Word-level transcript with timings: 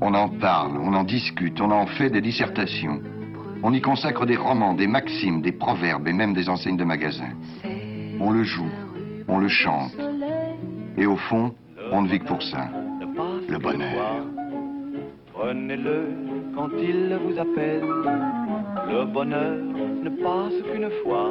On 0.00 0.14
en 0.14 0.28
parle, 0.28 0.78
on 0.78 0.94
en 0.94 1.04
discute, 1.04 1.60
on 1.60 1.70
en 1.70 1.86
fait 1.86 2.10
des 2.10 2.20
dissertations. 2.20 3.00
On 3.62 3.72
y 3.72 3.80
consacre 3.80 4.26
des 4.26 4.36
romans, 4.36 4.74
des 4.74 4.86
maximes, 4.86 5.42
des 5.42 5.52
proverbes 5.52 6.06
et 6.06 6.12
même 6.12 6.34
des 6.34 6.48
enseignes 6.48 6.76
de 6.76 6.84
magasins. 6.84 7.32
On 8.20 8.30
le 8.30 8.44
joue, 8.44 8.70
on 9.26 9.38
le 9.38 9.48
chante. 9.48 9.92
Et 10.96 11.06
au 11.06 11.16
fond, 11.16 11.52
on 11.90 12.02
ne 12.02 12.08
vit 12.08 12.20
que 12.20 12.26
pour 12.26 12.42
ça. 12.42 12.68
Le 13.48 13.58
bonheur. 13.58 14.24
Prenez-le 15.32 16.06
quand 16.54 16.68
il 16.80 17.18
vous 17.24 17.38
appelle. 17.38 17.82
Le 17.82 19.04
bonheur 19.04 19.56
ne 19.56 20.10
passe 20.10 20.62
qu'une 20.72 20.90
fois. 21.02 21.30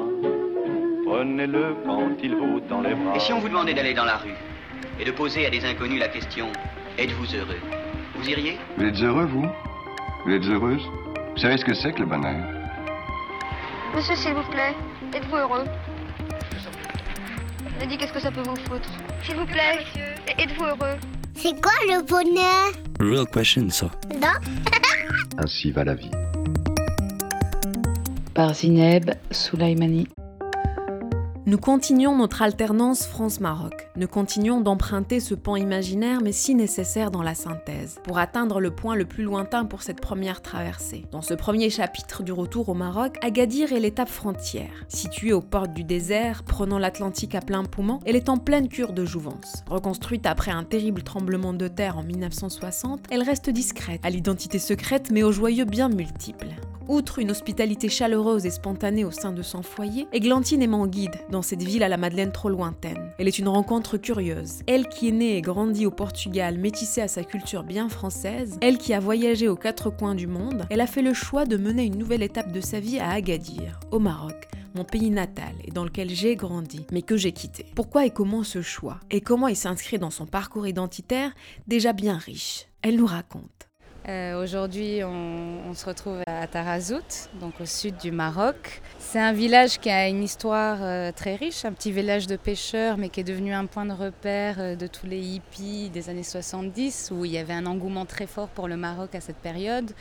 Prenez-le 1.06 1.76
quand 1.86 2.10
il 2.22 2.36
vous 2.36 2.60
tend 2.62 2.82
les 2.82 2.96
bras. 2.96 3.16
Et 3.16 3.20
si 3.20 3.32
on 3.32 3.40
vous 3.40 3.48
demandait 3.48 3.74
d'aller 3.74 3.94
dans 3.94 4.06
la 4.06 4.18
rue 4.18 4.36
et 5.00 5.06
de 5.06 5.12
poser 5.12 5.46
à 5.46 5.50
des 5.50 5.64
inconnus 5.64 6.00
la 6.00 6.10
question 6.10 6.48
Êtes-vous 6.98 7.36
heureux? 7.36 7.77
Vous 8.18 8.30
iriez 8.30 8.58
Vous 8.78 8.84
êtes 8.84 9.02
heureux, 9.02 9.26
vous 9.26 9.46
Vous 10.26 10.32
êtes 10.32 10.44
heureuse 10.46 10.82
Vous 11.36 11.38
savez 11.42 11.58
ce 11.58 11.66
que 11.66 11.74
c'est 11.74 11.94
que 11.94 12.00
le 12.00 12.06
bonheur 12.06 12.36
Monsieur, 13.96 14.16
s'il 14.16 14.34
vous 14.34 14.44
plaît, 14.52 14.74
êtes-vous 15.14 15.36
heureux 15.36 15.66
Je 17.80 17.86
dit 17.86 17.98
qu'est-ce 17.98 18.14
que 18.14 18.20
ça 18.20 18.32
peut 18.32 18.42
vous 18.42 18.56
foutre 18.56 18.90
S'il 19.24 19.36
vous 19.36 19.46
plaît, 19.46 19.80
êtes-vous 20.38 20.66
heureux 20.66 20.98
C'est 21.36 21.62
quoi 21.62 21.72
le 21.88 22.04
bonheur 22.06 22.72
Real 23.00 23.28
question, 23.28 23.70
ça. 23.70 23.90
Non 24.14 24.34
Ainsi 25.38 25.72
va 25.72 25.84
la 25.84 25.94
vie. 25.96 26.12
Par 28.34 28.54
Zineb 28.54 29.12
Soulaimani. 29.32 30.08
Nous 31.48 31.58
continuons 31.58 32.18
notre 32.18 32.42
alternance 32.42 33.06
France-Maroc. 33.06 33.88
Nous 33.96 34.10
continuons 34.10 34.60
d'emprunter 34.60 35.22
ce 35.22 35.34
pan 35.34 35.56
imaginaire 35.56 36.20
mais 36.22 36.34
si 36.34 36.56
nécessaire 36.56 37.10
dans 37.10 37.24
la 37.24 37.36
synthèse, 37.36 38.02
pour 38.04 38.18
atteindre 38.18 38.60
le 38.60 38.70
point 38.70 38.96
le 38.98 39.06
plus 39.06 39.24
lointain 39.24 39.64
pour 39.64 39.82
cette 39.82 40.02
première 40.02 40.42
traversée. 40.42 41.06
Dans 41.10 41.22
ce 41.22 41.34
premier 41.34 41.70
chapitre 41.70 42.22
du 42.22 42.34
retour 42.34 42.68
au 42.68 42.74
Maroc, 42.74 43.18
Agadir 43.22 43.72
est 43.72 43.80
l'étape 43.80 44.10
frontière. 44.10 44.74
Située 44.90 45.32
aux 45.32 45.40
portes 45.40 45.72
du 45.72 45.86
désert, 45.86 46.44
prenant 46.44 46.80
l'Atlantique 46.80 47.34
à 47.34 47.40
plein 47.40 47.64
poumon, 47.64 48.02
elle 48.06 48.18
est 48.18 48.28
en 48.28 48.36
pleine 48.36 48.68
cure 48.68 48.92
de 48.92 49.06
jouvence. 49.06 49.64
Reconstruite 49.70 50.26
après 50.26 50.52
un 50.52 50.66
terrible 50.66 51.02
tremblement 51.02 51.54
de 51.54 51.70
terre 51.70 51.98
en 51.98 52.04
1960, 52.04 53.06
elle 53.10 53.24
reste 53.24 53.50
discrète, 53.50 54.02
à 54.04 54.10
l'identité 54.10 54.60
secrète 54.60 55.12
mais 55.12 55.24
aux 55.24 55.32
joyeux 55.32 55.64
bien 55.64 55.88
multiples. 55.88 56.50
Outre 56.88 57.20
une 57.20 57.32
hospitalité 57.32 57.90
chaleureuse 57.90 58.46
et 58.46 58.50
spontanée 58.50 59.04
au 59.04 59.12
sein 59.12 59.34
de 59.34 59.42
son 59.42 59.62
foyer, 59.62 60.08
Églantine 60.14 60.62
est 60.62 60.68
mon 60.68 60.88
guide 60.88 61.18
cette 61.42 61.64
ville 61.64 61.84
à 61.84 61.90
la 61.90 61.98
Madeleine 61.98 62.32
trop 62.32 62.50
lointaine. 62.50 63.12
Elle 63.20 63.28
est 63.28 63.40
une 63.40 63.48
rencontre 63.48 63.98
curieuse. 63.98 64.60
Elle 64.68 64.88
qui 64.88 65.10
est 65.10 65.12
née 65.12 65.38
et 65.38 65.42
grandie 65.42 65.86
au 65.86 65.92
Portugal, 65.92 66.58
métissée 66.58 67.02
à 67.02 67.08
sa 67.08 67.24
culture 67.24 67.64
bien 67.64 67.90
française, 67.90 68.58
elle 68.62 68.78
qui 68.78 68.94
a 68.94 69.00
voyagé 69.00 69.48
aux 69.48 69.56
quatre 69.56 69.90
coins 69.90 70.16
du 70.16 70.28
monde, 70.28 70.66
elle 70.70 70.82
a 70.82 70.88
fait 70.88 71.02
le 71.02 71.14
choix 71.14 71.46
de 71.46 71.58
mener 71.58 71.86
une 71.86 71.98
nouvelle 71.98 72.24
étape 72.24 72.52
de 72.52 72.62
sa 72.62 72.80
vie 72.80 73.00
à 73.00 73.12
Agadir, 73.12 73.80
au 73.92 74.00
Maroc, 74.00 74.48
mon 74.76 74.84
pays 74.84 75.10
natal 75.10 75.54
et 75.64 75.72
dans 75.72 75.84
lequel 75.84 76.10
j'ai 76.10 76.36
grandi, 76.36 76.86
mais 76.92 77.02
que 77.02 77.18
j'ai 77.18 77.32
quitté. 77.32 77.66
Pourquoi 77.76 78.06
et 78.06 78.12
comment 78.12 78.44
ce 78.44 78.62
choix? 78.62 79.00
Et 79.12 79.22
comment 79.22 79.48
il 79.48 79.56
s'inscrit 79.56 80.00
dans 80.00 80.12
son 80.12 80.26
parcours 80.26 80.68
identitaire 80.68 81.34
déjà 81.68 81.94
bien 81.94 82.18
riche? 82.18 82.68
Elle 82.82 82.98
nous 82.98 83.06
raconte. 83.06 83.67
Euh, 84.08 84.42
Aujourd'hui, 84.42 85.04
on, 85.04 85.74
se 85.74 85.86
retrouve 85.86 86.22
à 86.28 86.48
Tarazout, 86.48 87.30
donc 87.42 87.60
au 87.60 87.66
sud 87.66 87.98
du 87.98 88.12
Maroc. 88.12 88.82
C'est 89.00 89.20
un 89.20 89.34
village 89.34 89.80
qui 89.80 89.90
a 89.90 90.08
une 90.08 90.24
histoire 90.24 90.78
euh, 90.82 91.12
très 91.12 91.36
riche, 91.36 91.66
un 91.66 91.74
petit 91.74 91.92
village 91.92 92.26
de 92.26 92.38
pêcheurs, 92.38 92.98
mais 92.98 93.10
qui 93.10 93.20
est 93.20 93.26
devenu 93.26 93.54
un 93.54 93.66
point 93.66 93.86
de 93.86 93.92
repère 93.92 94.56
euh, 94.60 94.76
de 94.76 94.88
tous 94.88 95.08
les 95.08 95.20
hippies 95.20 95.90
des 95.90 96.10
années 96.10 96.24
70, 96.24 97.12
où 97.14 97.26
il 97.26 97.32
y 97.32 97.38
avait 97.38 97.54
un 97.54 97.66
engouement 97.66 98.06
très 98.06 98.28
fort 98.28 98.48
pour 98.48 98.70
le 98.70 98.78
Maroc 98.78 99.14
à 99.14 99.22
cette 99.22 99.38
période 99.38 99.92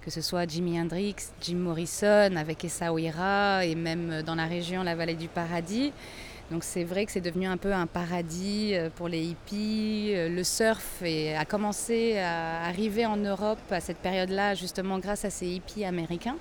que 0.00 0.14
ce 0.14 0.22
soit 0.22 0.48
Jimi 0.48 0.80
Hendrix, 0.80 1.16
Jim 1.42 1.56
Morrison, 1.56 2.34
avec 2.36 2.64
Essaouira, 2.64 3.66
et 3.66 3.74
même 3.74 4.22
dans 4.22 4.36
la 4.36 4.46
région, 4.46 4.82
la 4.82 4.94
vallée 4.94 5.16
du 5.16 5.28
Paradis. 5.28 5.92
Donc 6.50 6.64
c'est 6.64 6.84
vrai 6.84 7.04
que 7.04 7.12
c'est 7.12 7.20
devenu 7.20 7.46
un 7.46 7.58
peu 7.58 7.74
un 7.74 7.86
paradis 7.86 8.70
euh, 8.72 8.88
pour 8.94 9.08
les 9.08 9.22
hippies. 9.22 10.12
Euh, 10.14 10.30
Le 10.30 10.42
surf 10.42 11.02
a 11.02 11.44
commencé 11.44 12.16
à 12.16 12.64
arriver 12.64 13.04
en 13.04 13.18
Europe 13.18 13.58
à 13.70 13.80
cette 13.80 13.98
période-là, 13.98 14.54
justement 14.54 14.98
grâce 14.98 15.26
à 15.26 15.30
ces 15.30 15.46
hippies 15.46 15.84
américains 15.84 16.36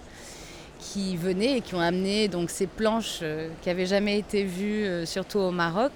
qui 0.79 1.17
venaient 1.17 1.57
et 1.57 1.61
qui 1.61 1.75
ont 1.75 1.81
amené 1.81 2.29
donc 2.29 2.51
ces 2.51 2.67
planches 2.67 3.19
euh, 3.21 3.49
qui 3.61 3.67
n'avaient 3.67 3.85
jamais 3.85 4.17
été 4.17 4.45
vues, 4.45 5.05
surtout 5.05 5.39
au 5.39 5.51
Maroc. 5.51 5.91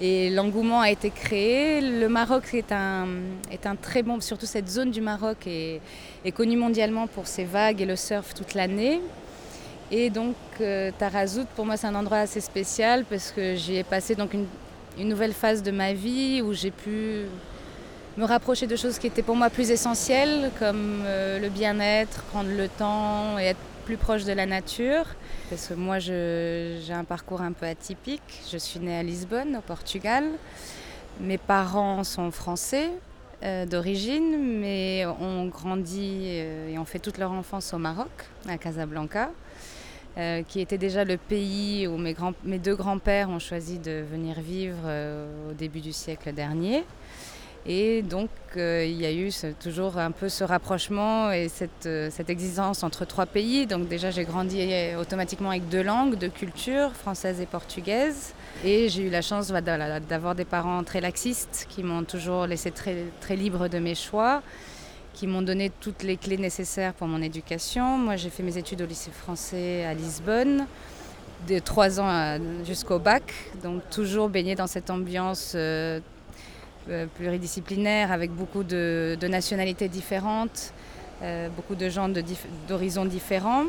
Et 0.00 0.28
l'engouement 0.30 0.80
a 0.80 0.90
été 0.90 1.10
créé. 1.10 1.80
Le 1.80 2.08
Maroc 2.08 2.52
est 2.52 2.72
un, 2.72 3.06
est 3.52 3.64
un 3.64 3.76
très 3.76 4.02
bon, 4.02 4.20
surtout 4.20 4.44
cette 4.44 4.68
zone 4.68 4.90
du 4.90 5.00
Maroc 5.00 5.46
est 5.46 5.80
connue 6.34 6.56
mondialement 6.56 7.06
pour 7.06 7.26
ses 7.26 7.44
vagues 7.44 7.80
et 7.80 7.86
le 7.86 7.96
surf 7.96 8.34
toute 8.34 8.54
l'année. 8.54 9.00
Et 9.90 10.10
donc 10.10 10.34
euh, 10.60 10.90
Tarazout, 10.98 11.46
pour 11.54 11.64
moi, 11.64 11.76
c'est 11.76 11.86
un 11.86 11.94
endroit 11.94 12.18
assez 12.18 12.40
spécial 12.40 13.04
parce 13.04 13.30
que 13.30 13.54
j'y 13.54 13.76
ai 13.76 13.84
passé 13.84 14.14
donc 14.16 14.34
une, 14.34 14.46
nouvelle 15.08 15.32
phase 15.32 15.62
de 15.62 15.70
ma 15.70 15.92
vie 15.92 16.42
où 16.42 16.52
j'ai 16.52 16.70
pu 16.70 17.26
me 18.16 18.24
rapprocher 18.24 18.66
de 18.66 18.74
choses 18.76 18.98
qui 18.98 19.06
étaient 19.06 19.22
pour 19.22 19.36
moi 19.36 19.50
plus 19.50 19.70
essentielles, 19.70 20.50
comme 20.58 21.02
euh, 21.04 21.38
le 21.38 21.50
bien-être, 21.50 22.22
prendre 22.24 22.48
le 22.48 22.66
temps 22.66 23.38
et 23.38 23.44
être 23.44 23.60
plus 23.84 23.98
proche 23.98 24.24
de 24.24 24.32
la 24.32 24.46
nature. 24.46 25.04
Parce 25.50 25.68
que 25.68 25.74
moi, 25.74 26.00
j'ai 26.00 26.80
un 26.92 27.04
parcours 27.04 27.42
un 27.42 27.52
peu 27.52 27.66
atypique. 27.66 28.42
Je 28.50 28.56
suis 28.56 28.80
née 28.80 28.98
à 28.98 29.02
Lisbonne, 29.02 29.54
au 29.56 29.60
Portugal. 29.60 30.24
Mes 31.20 31.38
parents 31.38 32.02
sont 32.02 32.32
français 32.32 32.90
euh, 33.44 33.66
d'origine, 33.66 34.58
mais 34.60 35.04
ont 35.20 35.46
grandi 35.46 36.26
et 36.26 36.78
ont 36.78 36.84
fait 36.86 36.98
toute 36.98 37.18
leur 37.18 37.30
enfance 37.30 37.72
au 37.74 37.78
Maroc, 37.78 38.10
à 38.48 38.58
Casablanca, 38.58 39.30
euh, 40.18 40.42
qui 40.48 40.60
était 40.60 40.78
déjà 40.78 41.04
le 41.04 41.18
pays 41.18 41.86
où 41.86 41.98
mes, 41.98 42.58
deux 42.58 42.74
grands-pères 42.74 43.28
ont 43.28 43.38
choisi 43.38 43.78
de 43.78 44.02
venir 44.10 44.40
vivre 44.40 44.78
euh, 44.86 45.50
au 45.50 45.52
début 45.52 45.80
du 45.80 45.92
siècle 45.92 46.32
dernier. 46.32 46.84
Et 47.66 48.00
donc, 48.00 48.30
euh, 48.56 48.86
il 48.86 48.98
y 48.98 49.04
a 49.04 49.12
eu 49.12 49.30
toujours 49.60 49.98
un 49.98 50.12
peu 50.12 50.30
ce 50.30 50.42
rapprochement 50.42 51.30
et 51.32 51.48
cette, 51.48 51.88
cette 52.10 52.30
existence 52.30 52.82
entre 52.82 53.04
trois 53.04 53.26
pays. 53.26 53.66
Donc 53.66 53.88
déjà, 53.88 54.10
j'ai 54.10 54.24
grandi 54.24 54.66
automatiquement 54.98 55.50
avec 55.50 55.68
deux 55.68 55.82
langues, 55.82 56.16
deux 56.16 56.30
cultures, 56.30 56.92
française 56.92 57.42
et 57.42 57.46
portugaise. 57.46 58.32
Et 58.64 58.88
j'ai 58.88 59.02
eu 59.02 59.10
la 59.10 59.20
chance 59.20 59.48
d'avoir 59.48 60.34
des 60.34 60.46
parents 60.46 60.82
très 60.82 61.02
laxistes 61.02 61.66
qui 61.68 61.82
m'ont 61.82 62.04
toujours 62.04 62.46
laissé 62.46 62.70
très 62.70 63.36
libre 63.36 63.68
de 63.68 63.78
mes 63.78 63.94
choix, 63.94 64.42
qui 65.16 65.26
m'ont 65.26 65.40
donné 65.40 65.70
toutes 65.80 66.02
les 66.02 66.18
clés 66.18 66.36
nécessaires 66.36 66.92
pour 66.92 67.08
mon 67.08 67.22
éducation. 67.22 67.96
Moi, 67.96 68.16
j'ai 68.16 68.28
fait 68.28 68.42
mes 68.42 68.58
études 68.58 68.82
au 68.82 68.86
lycée 68.86 69.10
français 69.10 69.82
à 69.84 69.94
Lisbonne, 69.94 70.66
de 71.48 71.58
trois 71.58 71.98
ans 71.98 72.06
à- 72.06 72.36
jusqu'au 72.64 72.98
bac. 72.98 73.32
Donc 73.62 73.80
toujours 73.88 74.28
baigné 74.28 74.54
dans 74.54 74.66
cette 74.66 74.90
ambiance 74.90 75.54
euh, 75.54 76.00
euh, 76.90 77.06
pluridisciplinaire 77.16 78.12
avec 78.12 78.30
beaucoup 78.30 78.62
de, 78.62 79.16
nationalités 79.22 79.88
différentes, 79.88 80.74
euh, 81.22 81.48
beaucoup 81.48 81.76
de 81.76 81.88
gens 81.88 82.10
d'horizons 82.68 83.06
différents. 83.06 83.64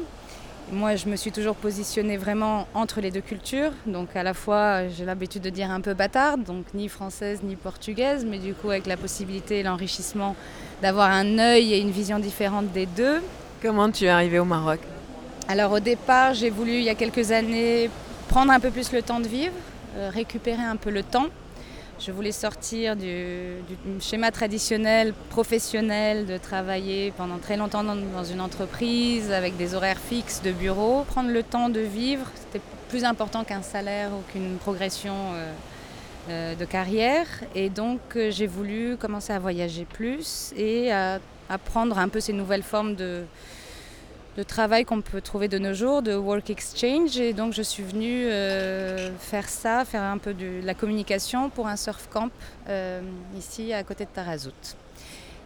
Moi, 0.69 0.97
je 0.97 1.07
me 1.07 1.16
suis 1.16 1.31
toujours 1.31 1.55
positionnée 1.55 2.17
vraiment 2.17 2.67
entre 2.73 3.00
les 3.00 3.09
deux 3.09 3.22
cultures. 3.22 3.72
Donc, 3.85 4.13
à 4.17 4.23
la 4.23 4.33
fois, 4.33 4.89
j'ai 4.89 5.05
l'habitude 5.05 5.41
de 5.41 5.50
dire 5.50 5.72
un 5.72 5.79
peu 5.79 5.94
bâtarde, 5.94 6.44
donc 6.44 6.66
ni 6.73 6.89
française 6.89 7.39
ni 7.41 7.55
portugaise, 7.55 8.25
mais 8.29 8.38
du 8.38 8.53
coup, 8.53 8.69
avec 8.69 8.85
la 8.85 8.97
possibilité 8.97 9.59
et 9.59 9.63
l'enrichissement 9.63 10.35
d'avoir 10.81 11.09
un 11.09 11.39
œil 11.39 11.73
et 11.73 11.79
une 11.79 11.91
vision 11.91 12.19
différente 12.19 12.73
des 12.73 12.85
deux. 12.85 13.22
Comment 13.61 13.89
tu 13.89 14.05
es 14.05 14.09
arrivée 14.09 14.39
au 14.39 14.45
Maroc? 14.45 14.79
Alors 15.47 15.72
au 15.72 15.79
départ, 15.79 16.33
j'ai 16.33 16.50
voulu, 16.50 16.73
il 16.73 16.84
y 16.84 16.89
a 16.89 16.95
quelques 16.95 17.31
années, 17.31 17.89
prendre 18.28 18.51
un 18.51 18.59
peu 18.59 18.69
plus 18.69 18.91
le 18.91 19.01
temps 19.01 19.22
de 19.22 19.28
vivre, 19.28 19.53
euh, 19.95 20.09
récupérer 20.13 20.64
un 20.64 20.75
peu 20.75 20.90
le 20.90 21.02
temps. 21.02 21.28
Je 21.99 22.11
voulais 22.11 22.32
sortir 22.32 22.96
du, 22.96 23.55
du 23.67 23.76
schéma 23.99 24.32
traditionnel, 24.32 25.14
professionnel, 25.32 26.28
de 26.28 26.38
travailler 26.38 27.11
pendant 27.17 27.40
très 27.40 27.58
longtemps 27.58 27.84
dans, 27.84 28.23
une 28.23 28.40
entreprise 28.40 29.32
avec 29.32 29.58
des 29.58 29.73
horaires 29.73 29.97
fixes 29.97 30.44
de 30.44 30.52
bureau. 30.52 31.03
Prendre 31.05 31.32
le 31.32 31.41
temps 31.41 31.70
de 31.70 31.79
vivre, 31.79 32.28
c'était 32.35 32.64
plus 32.88 33.03
important 33.03 33.44
qu'un 33.44 33.64
salaire 33.64 34.11
ou 34.11 34.22
qu'une 34.32 34.58
progression 34.58 35.16
euh, 35.34 35.53
euh, 36.29 36.55
de 36.55 36.66
carrière. 36.66 37.26
Et 37.55 37.70
donc 37.70 38.00
euh, 38.16 38.29
j'ai 38.29 38.47
voulu 38.47 38.96
commencer 38.97 39.34
à 39.34 39.40
voyager 39.40 39.85
plus 39.85 40.53
et 40.55 40.91
à 40.91 41.20
apprendre 41.50 41.97
un 41.97 42.09
peu 42.09 42.20
ces 42.20 42.34
nouvelles 42.34 42.64
formes 42.64 42.93
de, 42.93 43.23
de 44.37 44.43
travail 44.43 44.85
qu'on 44.85 45.01
peut 45.01 45.19
trouver 45.19 45.47
de 45.47 45.57
nos 45.57 45.73
jours, 45.73 46.01
de 46.03 46.16
work 46.16 46.49
exchange. 46.49 47.17
Et 47.17 47.34
donc 47.34 47.53
je 47.53 47.63
suis 47.63 47.84
venue 47.84 48.28
euh, 48.28 49.09
faire 49.19 49.49
ça, 49.49 49.84
faire 49.84 50.03
un 50.03 50.19
peu 50.19 50.34
de 50.34 50.61
la 50.63 50.73
communication 50.75 51.49
pour 51.49 51.67
un 51.67 51.75
surf 51.75 52.07
camp 52.09 52.29
euh, 52.69 53.01
ici 53.37 53.73
à 53.73 53.84
côté 53.84 54.05
de 54.05 54.09
Tarazout. 54.11 54.51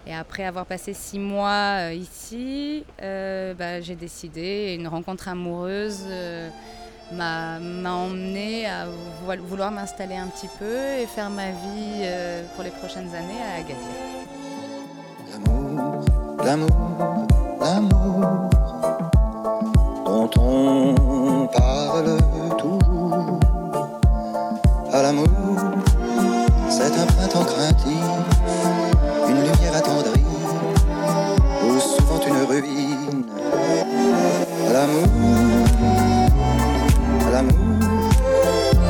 Et 0.06 0.14
après 0.14 0.44
avoir 0.46 0.66
passé 0.66 0.94
six 0.94 1.20
mois 1.20 1.90
euh, 1.90 1.94
ici, 1.94 2.84
bah, 3.00 3.80
j'ai 3.82 3.96
décidé, 3.96 4.76
une 4.78 4.88
rencontre 4.88 5.28
amoureuse 5.30 6.06
m'a 7.14 7.60
emmenée 7.86 8.66
à 8.66 8.88
vo- 8.88 9.44
vouloir 9.44 9.70
m'installer 9.72 10.16
un 10.16 10.28
petit 10.28 10.50
peu 10.60 10.76
et 11.02 11.06
faire 11.08 11.30
ma 11.30 11.52
vie 11.52 12.08
pour 12.56 12.64
les 12.64 12.72
prochaines 12.72 13.14
années 13.14 13.42
à 13.46 13.60
Agadir. 13.60 13.78
Dont 20.22 20.42
on 20.42 21.48
parle 21.48 22.18
toujours. 22.58 23.40
À 24.94 25.02
l'amour, 25.02 25.28
c'est 26.70 26.94
un 27.00 27.06
printemps 27.06 27.46
craintif, 27.46 28.06
une 29.28 29.38
lumière 29.38 29.76
attendrie, 29.76 30.26
ou 31.66 31.80
souvent 31.80 32.20
une 32.28 32.44
ruine. 32.48 33.26
L'amour, 34.72 35.08
à 37.28 37.32
l'amour, 37.32 37.80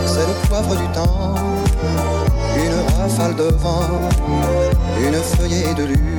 c'est 0.06 0.28
le 0.28 0.48
poivre 0.48 0.75
du 0.75 0.88
temps, 0.88 1.36
une 2.57 3.00
rafale 3.00 3.36
de 3.36 3.50
vent, 3.56 4.01
une 5.00 5.16
feuillée 5.16 5.74
de 5.75 5.83
lune. 5.83 6.11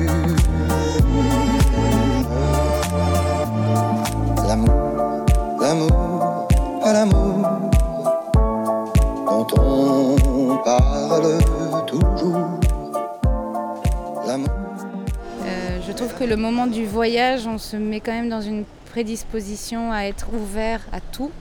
Trouve 16.05 16.19
que 16.19 16.25
le 16.25 16.35
moment 16.35 16.67
du 16.67 16.85
voyage, 16.85 17.47
on 17.47 17.57
se 17.57 17.77
met 17.77 18.01
quand 18.01 18.11
même 18.11 18.27
dans 18.27 18.41
une 18.41 18.65
prédisposition 18.91 19.93
à 19.93 20.01
être 20.01 20.27
ouvert 20.33 20.81
à 20.91 20.99
tout, 20.99 21.31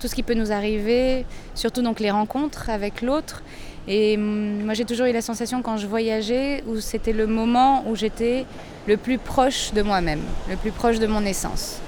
tout 0.00 0.08
ce 0.08 0.14
qui 0.16 0.24
peut 0.24 0.34
nous 0.34 0.50
arriver, 0.50 1.24
surtout 1.54 1.82
donc 1.82 2.00
les 2.00 2.10
rencontres 2.10 2.68
avec 2.68 3.00
l'autre. 3.00 3.44
Et 3.86 4.16
hum, 4.16 4.64
moi 4.64 4.74
j'ai 4.74 4.84
toujours 4.84 5.06
eu 5.06 5.12
la 5.12 5.22
sensation 5.22 5.62
quand 5.62 5.76
je 5.76 5.86
voyageais 5.86 6.64
où 6.66 6.80
c'était 6.80 7.12
le 7.12 7.28
moment 7.28 7.84
où 7.88 7.94
j'étais 7.94 8.44
le 8.88 8.96
plus 8.96 9.18
proche 9.18 9.72
de 9.72 9.82
moi-même, 9.82 10.22
le 10.50 10.56
plus 10.56 10.72
proche 10.72 10.98
de 10.98 11.06
mon 11.06 11.24
essence. 11.24 11.78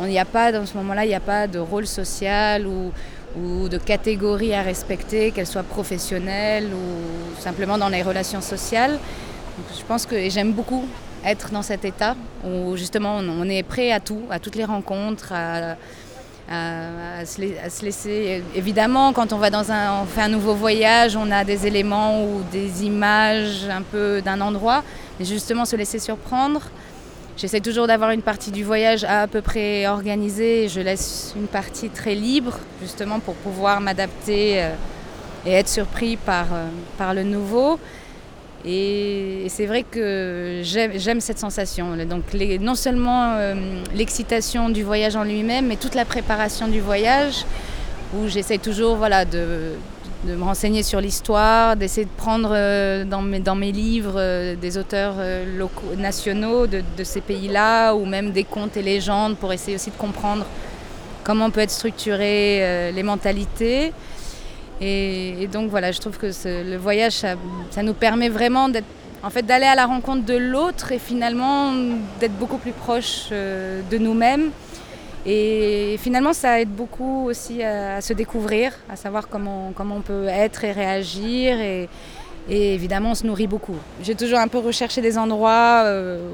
Il 0.00 0.06
n'y 0.06 0.18
a 0.20 0.24
pas, 0.24 0.52
dans 0.52 0.66
ce 0.66 0.76
moment-là, 0.76 1.04
il 1.04 1.08
n'y 1.08 1.14
a 1.14 1.18
pas 1.20 1.48
de 1.48 1.58
rôle 1.58 1.88
social 1.88 2.68
ou, 2.68 2.92
de 3.68 3.78
catégorie 3.78 4.54
à 4.54 4.62
respecter, 4.62 5.32
qu'elle 5.32 5.46
soit 5.46 5.64
professionnelle 5.64 6.66
ou 6.66 7.40
simplement 7.40 7.78
dans 7.78 7.88
les 7.88 8.02
relations 8.02 8.40
sociales. 8.40 8.98
Je 9.76 9.84
pense 9.84 10.06
que 10.06 10.30
j'aime 10.30 10.52
beaucoup 10.52 10.84
être 11.24 11.50
dans 11.50 11.62
cet 11.62 11.84
état 11.84 12.16
où 12.44 12.76
justement 12.76 13.16
on, 13.16 13.48
est 13.48 13.62
prêt 13.62 13.92
à 13.92 14.00
tout, 14.00 14.22
à 14.30 14.38
toutes 14.38 14.56
les 14.56 14.64
rencontres, 14.64 15.32
à, 15.32 15.76
se, 17.24 17.84
laisser. 17.84 18.42
Évidemment, 18.54 19.12
quand 19.12 19.32
on 19.32 19.38
va 19.38 19.50
dans 19.50 19.70
un, 19.70 20.04
fait 20.06 20.22
un 20.22 20.28
nouveau 20.28 20.54
voyage, 20.54 21.16
on 21.16 21.30
a 21.30 21.44
des 21.44 21.66
éléments 21.66 22.24
ou 22.24 22.42
des 22.50 22.84
images 22.84 23.68
un 23.70 23.82
peu 23.82 24.20
d'un 24.20 24.40
endroit, 24.40 24.82
mais 25.18 25.24
justement 25.24 25.64
se 25.64 25.76
laisser 25.76 25.98
surprendre. 25.98 26.62
J'essaie 27.40 27.60
toujours 27.60 27.86
d'avoir 27.86 28.10
une 28.10 28.20
partie 28.20 28.50
du 28.50 28.64
voyage 28.64 29.02
à, 29.04 29.26
peu 29.26 29.40
près 29.40 29.86
organisée. 29.86 30.68
Je 30.68 30.80
laisse 30.80 31.32
une 31.36 31.46
partie 31.46 31.88
très 31.88 32.14
libre, 32.14 32.58
justement 32.82 33.18
pour 33.18 33.34
pouvoir 33.36 33.80
m'adapter 33.80 34.62
euh, 34.62 34.74
et 35.46 35.52
être 35.52 35.68
surpris 35.68 36.18
par, 36.18 36.46
euh, 36.52 36.66
par 36.98 37.14
le 37.14 37.22
nouveau. 37.22 37.80
Et, 38.64 39.46
c'est 39.48 39.66
vrai 39.66 39.82
que 39.82 40.60
j'aime 40.62 41.20
cette 41.20 41.38
sensation. 41.38 41.96
Donc 42.06 42.24
non 42.60 42.74
seulement 42.74 43.34
euh, 43.34 43.54
l'excitation 43.94 44.68
du 44.68 44.82
voyage 44.82 45.16
en 45.16 45.24
lui-même, 45.24 45.66
mais 45.66 45.76
toute 45.76 45.94
la 45.94 46.04
préparation 46.04 46.68
du 46.68 46.80
voyage, 46.80 47.44
où 48.14 48.28
j'essaie 48.28 48.58
toujours 48.58 48.96
voilà, 48.96 49.24
de, 49.24 49.72
me 50.24 50.42
renseigner 50.42 50.82
sur 50.82 51.00
l'histoire, 51.00 51.76
d'essayer 51.76 52.04
de 52.04 52.16
prendre 52.16 52.50
euh, 52.52 53.04
dans, 53.04 53.22
mes, 53.22 53.72
livres 53.72 54.14
euh, 54.16 54.54
des 54.56 54.76
auteurs 54.76 55.14
locaux, 55.56 55.94
nationaux 55.96 56.66
de, 56.66 56.82
ces 57.02 57.20
pays-là, 57.22 57.94
ou 57.94 58.04
même 58.04 58.30
des 58.30 58.44
contes 58.44 58.76
et 58.76 58.82
légendes, 58.82 59.36
pour 59.36 59.52
essayer 59.52 59.76
aussi 59.76 59.90
de 59.90 59.96
comprendre 59.96 60.44
comment 61.24 61.50
peut 61.50 61.60
être 61.60 61.70
structurées 61.70 62.92
les 62.92 63.02
mentalités. 63.02 63.92
Et, 64.80 65.48
donc 65.52 65.70
voilà, 65.70 65.92
je 65.92 66.00
trouve 66.00 66.16
que 66.16 66.26
le 66.26 66.76
voyage, 66.76 67.12
ça, 67.12 67.34
ça 67.70 67.82
nous 67.82 67.94
permet 67.94 68.28
vraiment 68.28 68.68
d'être, 68.68 68.86
en 69.22 69.30
fait, 69.30 69.42
d'aller 69.42 69.66
à 69.66 69.74
la 69.74 69.86
rencontre 69.86 70.24
de 70.24 70.36
l'autre 70.36 70.92
et 70.92 70.98
finalement 70.98 71.72
d'être 72.18 72.36
beaucoup 72.38 72.56
plus 72.56 72.72
proche 72.72 73.28
euh, 73.32 73.82
de 73.90 73.98
nous-mêmes. 73.98 74.50
Et 75.26 75.96
finalement, 75.98 76.32
ça 76.32 76.60
aide 76.60 76.70
beaucoup 76.70 77.26
aussi 77.26 77.62
à, 77.62 77.96
à 77.96 78.00
se 78.00 78.14
découvrir, 78.14 78.72
à 78.88 78.96
savoir 78.96 79.28
comment, 79.28 79.72
comment 79.74 79.96
on 79.96 80.00
peut 80.00 80.28
être 80.28 80.64
et 80.64 80.72
réagir. 80.72 81.60
Et, 81.60 81.88
et 82.50 82.74
évidemment, 82.74 83.12
on 83.12 83.14
se 83.14 83.24
nourrit 83.24 83.46
beaucoup. 83.46 83.76
J'ai 84.02 84.16
toujours 84.16 84.40
un 84.40 84.48
peu 84.48 84.58
recherché 84.58 85.00
des 85.00 85.16
endroits 85.16 85.84
euh, 85.84 86.28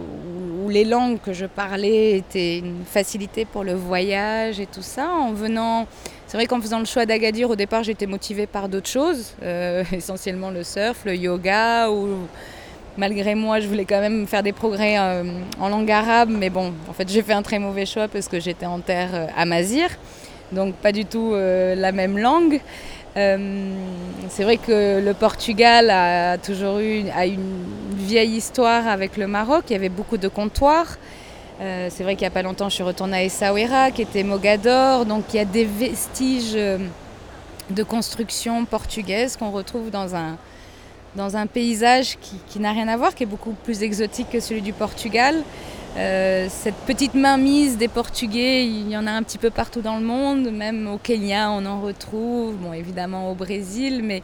où, 0.65 0.71
les 0.71 0.85
langues 0.85 1.21
que 1.21 1.33
je 1.35 1.45
parlais 1.45 2.17
étaient 2.17 2.59
une 2.59 2.85
facilité 2.85 3.45
pour 3.45 3.63
le 3.63 3.75
voyage 3.75 4.59
et 4.59 4.67
tout 4.67 4.83
ça. 4.83 5.11
En 5.11 5.33
venant, 5.33 5.87
c'est 6.27 6.39
vrai 6.39 6.47
qu'en 6.47 6.61
faisant 6.61 6.79
le 6.79 6.87
choix 6.87 7.05
d'Agadir, 7.05 7.51
au 7.51 7.55
départ, 7.55 7.85
j'étais 7.85 8.07
motivée 8.07 8.47
par 8.47 8.69
d'autres 8.69 8.89
choses, 8.89 9.35
euh, 9.43 9.85
essentiellement 9.93 10.51
le 10.51 10.65
surf, 10.65 11.05
le 11.05 11.15
yoga, 11.15 11.91
ou 11.91 12.17
malgré 12.97 13.35
moi, 13.35 13.61
je 13.61 13.69
voulais 13.69 13.85
quand 13.85 14.01
même 14.01 14.27
faire 14.27 14.43
des 14.43 14.53
progrès 14.53 14.99
euh, 14.99 15.23
en 15.61 15.69
langue 15.69 15.91
arabe, 15.91 16.31
mais 16.31 16.49
bon, 16.49 16.73
en 16.89 16.95
fait, 16.95 17.09
j'ai 17.11 17.23
fait 17.23 17.35
un 17.35 17.43
très 17.43 17.59
mauvais 17.59 17.85
choix 17.85 18.09
parce 18.09 18.27
que 18.27 18.41
j'étais 18.41 18.67
en 18.67 18.81
terre 18.81 19.11
euh, 19.13 19.27
amazigh, 19.37 19.91
donc 20.51 20.75
pas 20.77 20.93
du 20.93 21.05
tout 21.05 21.35
la 21.35 21.93
même 21.93 22.19
langue. 22.19 22.61
Euh, 23.17 23.73
c'est 24.29 24.45
vrai 24.45 24.59
que 24.59 25.01
le 25.01 25.15
Portugal 25.15 25.91
a 25.91 26.37
toujours 26.37 26.79
eu 26.79 26.99
une 26.99 27.65
vieille 27.97 28.37
histoire 28.37 28.87
avec 28.87 29.17
le 29.17 29.27
Maroc. 29.27 29.65
Il 29.71 29.73
y 29.73 29.77
avait 29.77 29.89
beaucoup 29.89 30.19
de 30.19 30.29
comptoirs. 30.29 30.99
Euh, 31.63 31.89
c'est 31.91 32.03
vrai 32.03 32.15
qu'il 32.15 32.23
n'y 32.23 32.29
a 32.29 32.31
pas 32.31 32.43
longtemps, 32.43 32.69
je 32.69 32.75
suis 32.75 32.83
retournée 32.83 33.17
à 33.17 33.23
Essaouira, 33.23 33.91
qui 33.91 34.03
était 34.03 34.23
Mogador. 34.23 35.07
Donc 35.07 35.25
il 35.33 35.37
y 35.37 35.41
a 35.41 35.47
des 35.47 35.65
vestiges 35.65 36.53
euh, 36.55 36.79
de 37.71 37.83
construction 37.83 38.67
portugaise 38.67 39.39
qu'on 39.39 39.51
retrouve 39.51 39.91
dans 39.91 40.15
un, 40.15 40.37
dans 41.15 41.39
un 41.39 41.47
paysage 41.47 42.19
qui 42.47 42.61
n'a 42.61 42.73
rien 42.73 42.89
à 42.89 42.99
voir, 42.99 43.15
qui 43.15 43.23
est 43.23 43.27
beaucoup 43.27 43.55
plus 43.65 43.83
exotique 43.83 44.29
que 44.31 44.41
celui 44.41 44.61
du 44.61 44.75
Portugal. 44.75 45.43
Euh, 45.97 46.49
cette 46.51 46.75
petite 46.75 47.15
mainmise 47.15 47.79
des 47.79 47.89
Portugais, 47.89 48.67
il 48.67 48.91
y 48.91 48.99
en 48.99 49.07
a 49.07 49.13
un 49.13 49.23
petit 49.23 49.39
peu 49.39 49.49
partout 49.49 49.81
dans 49.81 49.97
le 49.97 50.05
monde, 50.05 50.51
même 50.53 50.87
au 50.89 50.99
Kenya 50.99 51.51
on 51.51 51.65
en 51.65 51.81
retrouve, 51.81 52.55
bon 52.57 52.75
évidemment 52.75 53.31
au 53.31 53.35
Brésil, 53.35 54.03
mais 54.05 54.23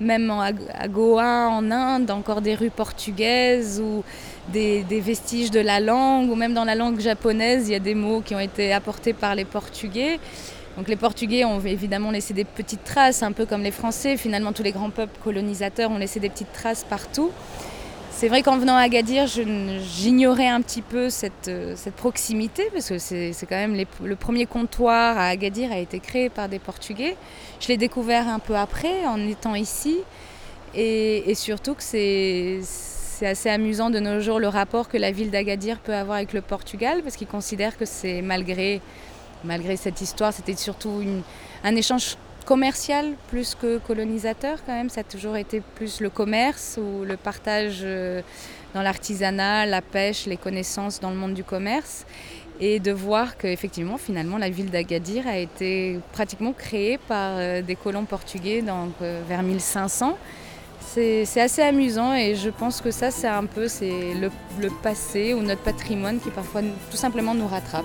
même 0.00 0.30
à 0.30 0.88
Goa 0.88 1.48
en 1.48 1.70
Inde, 1.70 2.10
encore 2.10 2.40
des 2.40 2.56
rues 2.56 2.70
portugaises 2.70 3.80
ou 3.80 4.02
des, 4.52 4.82
des 4.82 5.00
vestiges 5.00 5.52
de 5.52 5.60
la 5.60 5.78
langue, 5.78 6.28
ou 6.28 6.34
même 6.34 6.54
dans 6.54 6.64
la 6.64 6.74
langue 6.74 6.98
japonaise, 6.98 7.68
il 7.68 7.72
y 7.72 7.76
a 7.76 7.80
des 7.80 7.94
mots 7.94 8.20
qui 8.20 8.34
ont 8.34 8.40
été 8.40 8.72
apportés 8.72 9.12
par 9.12 9.36
les 9.36 9.44
Portugais. 9.44 10.18
Donc 10.76 10.88
les 10.88 10.96
Portugais 10.96 11.44
ont 11.44 11.60
évidemment 11.60 12.10
laissé 12.10 12.34
des 12.34 12.44
petites 12.44 12.82
traces, 12.82 13.22
un 13.22 13.32
peu 13.32 13.46
comme 13.46 13.62
les 13.62 13.70
Français. 13.70 14.16
Finalement, 14.16 14.52
tous 14.52 14.64
les 14.64 14.72
grands 14.72 14.90
peuples 14.90 15.18
colonisateurs 15.22 15.90
ont 15.90 15.98
laissé 15.98 16.20
des 16.20 16.28
petites 16.28 16.52
traces 16.52 16.84
partout. 16.84 17.30
C'est 18.18 18.28
vrai 18.28 18.40
qu'en 18.40 18.56
venant 18.56 18.76
à 18.76 18.80
Agadir, 18.80 19.26
j'ignorais 19.26 20.48
un 20.48 20.62
petit 20.62 20.80
peu 20.80 21.10
cette, 21.10 21.48
euh, 21.48 21.76
proximité, 21.98 22.70
parce 22.72 22.88
que 22.88 22.96
c'est 22.98 23.34
quand 23.46 23.56
même 23.56 23.76
le 24.02 24.16
premier 24.16 24.46
comptoir 24.46 25.18
à 25.18 25.26
Agadir 25.26 25.70
a 25.70 25.76
été 25.76 26.00
créé 26.00 26.30
par 26.30 26.48
des 26.48 26.58
Portugais. 26.58 27.14
Je 27.60 27.68
l'ai 27.68 27.76
découvert 27.76 28.26
un 28.26 28.38
peu 28.38 28.56
après, 28.56 29.04
en 29.04 29.20
étant 29.28 29.54
ici, 29.54 29.98
et, 30.74 31.30
surtout 31.34 31.74
que 31.74 31.82
c'est 31.82 32.62
assez 33.20 33.50
amusant 33.50 33.90
de 33.90 34.00
nos 34.00 34.18
jours 34.20 34.40
le 34.40 34.48
rapport 34.48 34.88
que 34.88 34.96
la 34.96 35.10
ville 35.10 35.30
d'Agadir 35.30 35.78
peut 35.78 35.94
avoir 35.94 36.16
avec 36.16 36.32
le 36.32 36.40
Portugal, 36.40 37.02
parce 37.02 37.16
qu'ils 37.16 37.26
considèrent 37.26 37.76
que 37.76 37.84
c'est 37.84 38.22
malgré, 38.22 38.80
cette 39.76 40.00
histoire, 40.00 40.32
c'était 40.32 40.56
surtout 40.56 41.02
un 41.62 41.76
échange 41.76 42.16
commercial 42.46 43.14
plus 43.28 43.54
que 43.54 43.78
colonisateur 43.78 44.64
quand 44.64 44.72
même? 44.72 44.88
Ça 44.88 45.02
a 45.02 45.04
toujours 45.04 45.36
été 45.36 45.60
plus 45.74 46.00
le 46.00 46.08
commerce 46.08 46.78
ou 46.80 47.04
le 47.04 47.16
partage 47.18 47.80
euh, 47.82 48.22
dans 48.72 48.82
l'artisanat, 48.82 49.66
la 49.66 49.82
pêche, 49.82 50.24
les 50.26 50.38
connaissances 50.38 51.00
dans 51.00 51.10
le 51.10 51.16
monde 51.16 51.34
du 51.34 51.44
commerce? 51.44 52.06
Et 52.58 52.80
de 52.80 52.90
voir 52.90 53.36
qu'effectivement, 53.36 53.98
finalement, 53.98 54.38
la 54.38 54.48
ville 54.48 54.70
d'Agadir 54.70 55.28
a 55.28 55.36
été 55.36 56.00
pratiquement 56.12 56.54
créée 56.54 56.96
par 56.96 57.32
euh, 57.36 57.60
des 57.60 57.76
colons 57.76 58.06
portugais 58.06 58.62
donc, 58.62 58.94
euh, 59.02 59.20
vers 59.28 59.42
1500. 59.42 60.16
C'est 60.80 61.40
assez 61.40 61.60
amusant 61.60 62.14
et 62.14 62.34
je 62.36 62.48
pense 62.48 62.80
que 62.80 62.90
ça, 62.90 63.10
c'est 63.10 63.26
un 63.26 63.44
peu 63.44 63.66
le, 63.82 64.70
passé 64.82 65.34
ou 65.34 65.42
notre 65.42 65.60
patrimoine 65.60 66.18
qui 66.20 66.30
parfois 66.30 66.62
tout 66.90 66.96
simplement 66.96 67.34
nous 67.34 67.46
rattrape. 67.46 67.84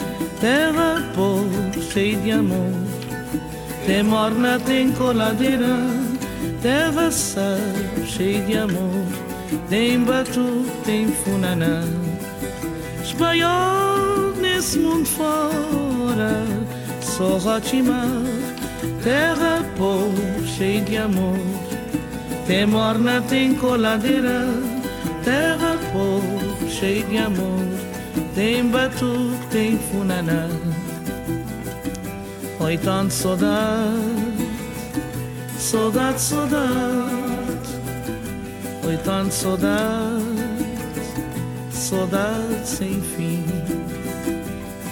terra 0.41 1.03
pobre, 1.15 1.81
cheia 1.81 2.17
de 2.17 2.31
amor. 2.31 2.73
Tem 3.85 4.03
morna, 4.03 4.59
tem 4.59 4.91
coladeira, 4.91 5.77
terra 6.61 7.11
sal, 7.11 7.57
cheia 8.05 8.41
de 8.41 8.57
amor. 8.57 9.05
Tem 9.69 10.03
batu, 10.03 10.65
tem 10.83 11.07
funaná. 11.07 11.83
Espanhol 13.03 14.33
nesse 14.41 14.79
mundo 14.79 15.05
fora, 15.05 16.43
só 17.01 17.37
rote 17.37 17.77
e 17.77 17.83
mar, 17.83 18.07
terra 19.03 19.63
pobre, 19.77 20.47
cheia 20.47 20.81
de 20.81 20.97
amor. 20.97 21.39
Tem 22.47 22.65
morna, 22.65 23.21
tem 23.29 23.53
coladeira, 23.53 24.47
terra 25.23 25.77
pobre, 25.93 26.69
cheia 26.69 27.03
de 27.05 27.17
amor. 27.17 27.70
Tem 28.33 28.65
batu, 28.69 29.37
tem 29.49 29.77
funaná. 29.77 30.47
Oi, 32.61 32.77
tanto 32.77 33.13
saudade, 33.13 34.47
saudade, 35.59 36.21
saudade. 36.21 36.61
Oi, 38.87 38.97
tanto 39.03 39.33
saudade, 39.33 40.23
saudade 41.71 42.65
sem 42.65 43.01
fim. 43.01 43.43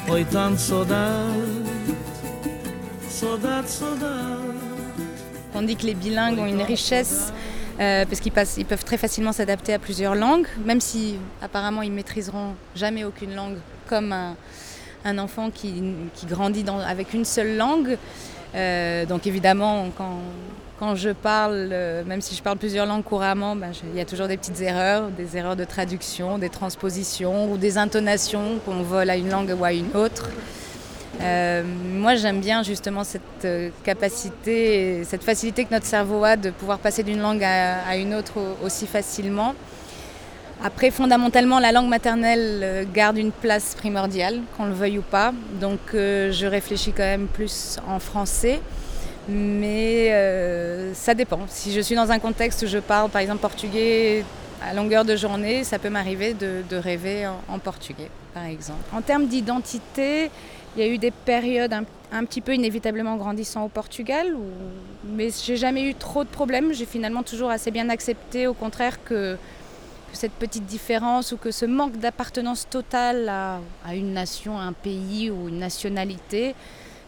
Oi, 0.09 0.25
tanto 0.25 0.59
saudade, 0.59 1.63
saudade, 3.09 3.69
saudade. 3.69 4.59
On 5.55 5.63
dit 5.63 5.75
que 5.75 5.85
les 5.85 5.95
bilingues 5.95 6.39
ont 6.39 6.45
une 6.45 6.61
richesse 6.61 7.33
euh, 7.79 8.05
parce 8.05 8.19
qu'ils 8.19 8.31
peuvent 8.65 8.83
très 8.83 8.97
facilement 8.97 9.31
s'adapter 9.31 9.73
à 9.73 9.79
plusieurs 9.79 10.15
langues, 10.15 10.47
même 10.65 10.81
si 10.81 11.15
apparemment 11.41 11.81
ils 11.81 11.91
maîtriseront 11.91 12.55
jamais 12.75 13.05
aucune 13.05 13.33
langue 13.35 13.57
comme 13.87 14.13
un, 15.05 15.17
enfant 15.17 15.49
qui, 15.49 15.81
grandit 16.27 16.65
avec 16.85 17.13
une 17.13 17.23
seule 17.23 17.55
langue. 17.55 17.97
Euh, 18.53 19.05
donc 19.05 19.27
évidemment, 19.27 19.87
quand, 20.77 20.95
je 20.95 21.11
parle, 21.11 21.69
euh, 21.71 22.03
même 22.03 22.21
si 22.21 22.35
je 22.35 22.43
parle 22.43 22.57
plusieurs 22.57 22.85
langues 22.85 23.03
couramment, 23.03 23.55
ben, 23.55 23.71
il 23.93 23.97
y 23.97 24.01
a 24.01 24.05
toujours 24.05 24.27
des 24.27 24.37
petites 24.37 24.59
erreurs, 24.59 25.09
des 25.09 25.37
erreurs 25.37 25.55
de 25.55 25.63
traduction, 25.63 26.37
des 26.37 26.49
transpositions 26.49 27.51
ou 27.51 27.57
des 27.57 27.77
intonations 27.77 28.59
qu'on 28.65 28.81
vole 28.83 29.09
à 29.09 29.15
une 29.15 29.29
langue 29.29 29.55
ou 29.57 29.63
à 29.63 29.71
une 29.71 29.95
autre. 29.95 30.29
Euh, 31.21 31.63
moi, 31.95 32.15
j'aime 32.15 32.39
bien 32.39 32.63
justement 32.63 33.03
cette 33.03 33.21
euh, 33.43 33.69
capacité, 33.83 35.03
cette 35.03 35.23
facilité 35.23 35.65
que 35.65 35.73
notre 35.73 35.85
cerveau 35.85 36.23
a 36.23 36.37
de 36.37 36.49
pouvoir 36.49 36.79
passer 36.79 37.03
d'une 37.03 37.19
langue 37.19 37.43
à, 37.43 37.97
une 37.97 38.13
autre 38.13 38.33
au- 38.37 38.65
aussi 38.65 38.87
facilement. 38.87 39.53
Après, 40.63 40.91
fondamentalement, 40.91 41.59
la 41.59 41.71
langue 41.71 41.89
maternelle 41.89 42.61
euh, 42.63 42.83
garde 42.93 43.17
une 43.17 43.31
place 43.31 43.75
primordiale, 43.75 44.39
qu'on 44.55 44.65
le 44.65 44.73
veuille 44.73 44.97
ou 44.99 45.01
pas. 45.01 45.33
Donc, 45.59 45.79
je 45.93 46.45
réfléchis 46.45 46.93
quand 46.93 47.03
même 47.03 47.27
plus 47.27 47.77
en 47.87 47.99
français. 47.99 48.59
Mais 49.27 50.11
ça 50.95 51.13
dépend. 51.13 51.41
Si 51.49 51.71
je 51.71 51.81
suis 51.81 51.93
dans 51.95 52.09
un 52.11 52.17
contexte 52.17 52.63
où 52.63 52.67
je 52.67 52.79
parle, 52.79 53.11
par 53.11 53.21
exemple, 53.21 53.41
portugais 53.41 54.23
à 54.67 54.73
longueur 54.73 55.05
de 55.05 55.15
journée, 55.15 55.63
ça 55.63 55.77
peut 55.77 55.89
m'arriver 55.89 56.33
de, 56.33 56.63
rêver 56.75 57.27
en 57.27 57.59
portugais, 57.59 58.09
par 58.33 58.45
exemple. 58.45 58.79
En 58.91 59.01
termes 59.01 59.27
d'identité, 59.27 60.31
il 60.75 60.83
y 60.83 60.85
a 60.85 60.87
eu 60.91 60.97
des 60.97 61.11
périodes 61.11 61.73
un, 62.11 62.25
petit 62.25 62.41
peu 62.41 62.53
inévitablement 62.53 63.15
grandissant 63.17 63.65
au 63.65 63.69
Portugal, 63.69 64.33
où- 64.35 64.43
mais 65.03 65.29
j'ai 65.43 65.57
jamais 65.57 65.83
eu 65.83 65.95
trop 65.95 66.23
de 66.23 66.29
problèmes. 66.29 66.73
J'ai 66.73 66.85
finalement 66.85 67.23
toujours 67.23 67.49
assez 67.49 67.71
bien 67.71 67.89
accepté, 67.89 68.47
au 68.47 68.53
contraire, 68.53 69.03
que, 69.03 69.37
cette 70.11 70.31
petite 70.33 70.65
différence 70.65 71.31
ou 71.33 71.37
que 71.37 71.51
ce 71.51 71.65
manque 71.65 71.97
d'appartenance 71.97 72.67
totale 72.67 73.29
à, 73.29 73.59
à 73.85 73.95
une 73.95 74.13
nation, 74.13 74.57
un 74.59 74.73
pays 74.73 75.29
ou 75.29 75.49
une 75.49 75.59
nationalité, 75.59 76.55